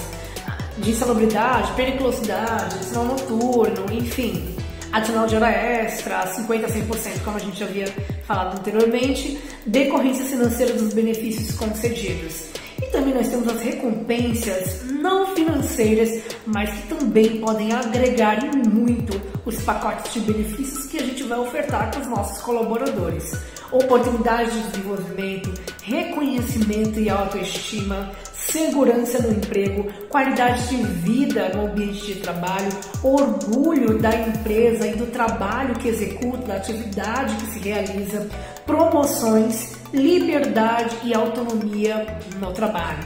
de 0.79 0.91
insalubridade, 0.91 1.73
periculosidade, 1.73 2.85
sinal 2.85 3.05
noturno, 3.05 3.93
enfim, 3.93 4.55
adicional 4.93 5.27
de 5.27 5.37
hora 5.37 5.51
extra, 5.51 6.27
50% 6.27 6.65
a 6.65 6.69
100%, 6.69 7.25
como 7.25 7.37
a 7.37 7.41
gente 7.41 7.59
já 7.59 7.67
havia 7.67 7.87
falado 8.25 8.59
anteriormente, 8.59 9.39
decorrência 9.67 10.25
financeira 10.25 10.73
dos 10.75 10.93
benefícios 10.93 11.57
concedidos. 11.57 12.47
E 12.81 12.87
também 12.91 13.15
nós 13.15 13.29
temos 13.29 13.49
as 13.49 13.61
recompensas 13.63 14.83
não 14.91 15.35
financeiras, 15.35 16.23
mas 16.47 16.71
que 16.71 16.89
também 16.89 17.41
podem 17.41 17.73
agregar 17.73 18.45
em 18.45 18.69
muito 18.69 19.19
os 19.47 19.57
pacotes 19.63 20.13
de 20.13 20.21
benefícios 20.21 20.87
que 20.87 20.99
a 20.99 21.03
gente 21.03 21.23
vai 21.23 21.39
ofertar 21.39 21.91
para 21.91 22.01
os 22.01 22.07
nossos 22.07 22.43
colaboradores. 22.43 23.33
Oportunidade 23.73 24.51
de 24.51 24.69
desenvolvimento, 24.69 25.53
reconhecimento 25.83 27.01
e 27.01 27.09
autoestima, 27.09 28.13
segurança 28.51 29.21
no 29.23 29.33
emprego, 29.33 29.91
qualidade 30.09 30.69
de 30.69 30.77
vida 30.77 31.51
no 31.55 31.67
ambiente 31.67 32.07
de 32.07 32.15
trabalho, 32.17 32.69
orgulho 33.03 33.99
da 33.99 34.15
empresa 34.15 34.87
e 34.87 34.95
do 34.95 35.07
trabalho 35.07 35.75
que 35.77 35.89
executa, 35.89 36.47
da 36.47 36.57
atividade 36.57 37.35
que 37.37 37.53
se 37.53 37.59
realiza, 37.59 38.29
promoções, 38.65 39.77
liberdade 39.93 40.97
e 41.05 41.15
autonomia 41.15 42.07
no 42.39 42.53
trabalho. 42.53 43.05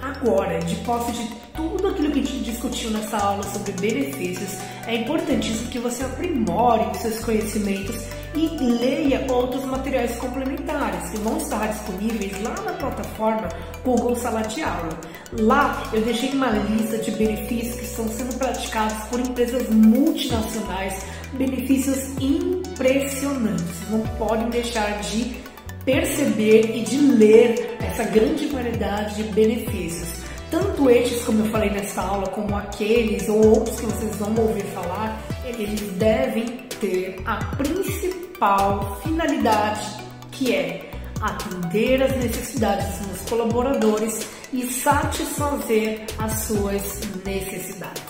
Agora, 0.00 0.58
de 0.60 0.76
posse 0.76 1.12
de 1.12 1.28
tudo 1.54 1.88
aquilo 1.88 2.12
que 2.12 2.20
a 2.20 2.22
gente 2.22 2.50
discutiu 2.50 2.90
nessa 2.90 3.18
aula 3.18 3.42
sobre 3.42 3.72
benefícios, 3.72 4.58
é 4.86 4.96
importantíssimo 4.96 5.70
que 5.70 5.78
você 5.78 6.04
aprimore 6.04 6.90
os 6.92 6.98
seus 6.98 7.24
conhecimentos 7.24 7.96
e 8.34 8.46
leia 8.58 9.26
outros 9.30 9.64
materiais 9.64 10.16
complementares 10.16 11.10
que 11.10 11.18
vão 11.18 11.36
estar 11.38 11.66
disponíveis 11.68 12.32
lá 12.42 12.54
na 12.64 12.72
plataforma 12.72 13.48
Google 13.84 14.16
Sala 14.16 14.42
de 14.42 14.62
Aula. 14.62 14.98
Lá 15.40 15.82
eu 15.92 16.00
deixei 16.02 16.30
uma 16.30 16.50
lista 16.50 16.98
de 16.98 17.10
benefícios 17.12 17.76
que 17.76 17.84
estão 17.84 18.08
sendo 18.08 18.36
praticados 18.38 18.96
por 19.08 19.20
empresas 19.20 19.68
multinacionais, 19.70 21.04
benefícios 21.32 21.98
impressionantes. 22.20 23.90
Não 23.90 24.00
podem 24.16 24.48
deixar 24.50 25.00
de 25.00 25.36
perceber 25.84 26.76
e 26.76 26.82
de 26.82 26.98
ler 26.98 27.76
essa 27.80 28.04
grande 28.04 28.46
variedade 28.46 29.16
de 29.16 29.22
benefícios. 29.32 30.18
Tanto 30.50 30.88
estes, 30.90 31.24
como 31.24 31.44
eu 31.44 31.50
falei 31.50 31.70
nessa 31.70 32.00
aula, 32.00 32.26
como 32.28 32.56
aqueles 32.56 33.28
ou 33.28 33.46
outros 33.46 33.78
que 33.80 33.86
vocês 33.86 34.16
vão 34.16 34.34
ouvir 34.36 34.64
falar, 34.66 35.20
eles 35.44 35.80
devem 35.92 36.67
ter 36.80 37.22
a 37.26 37.36
principal 37.56 39.00
finalidade 39.02 40.04
que 40.32 40.54
é 40.54 40.90
atender 41.20 42.02
as 42.02 42.16
necessidades 42.16 42.98
dos 43.06 43.28
colaboradores 43.28 44.26
e 44.52 44.64
satisfazer 44.72 46.06
as 46.18 46.32
suas 46.44 47.00
necessidades. 47.24 48.07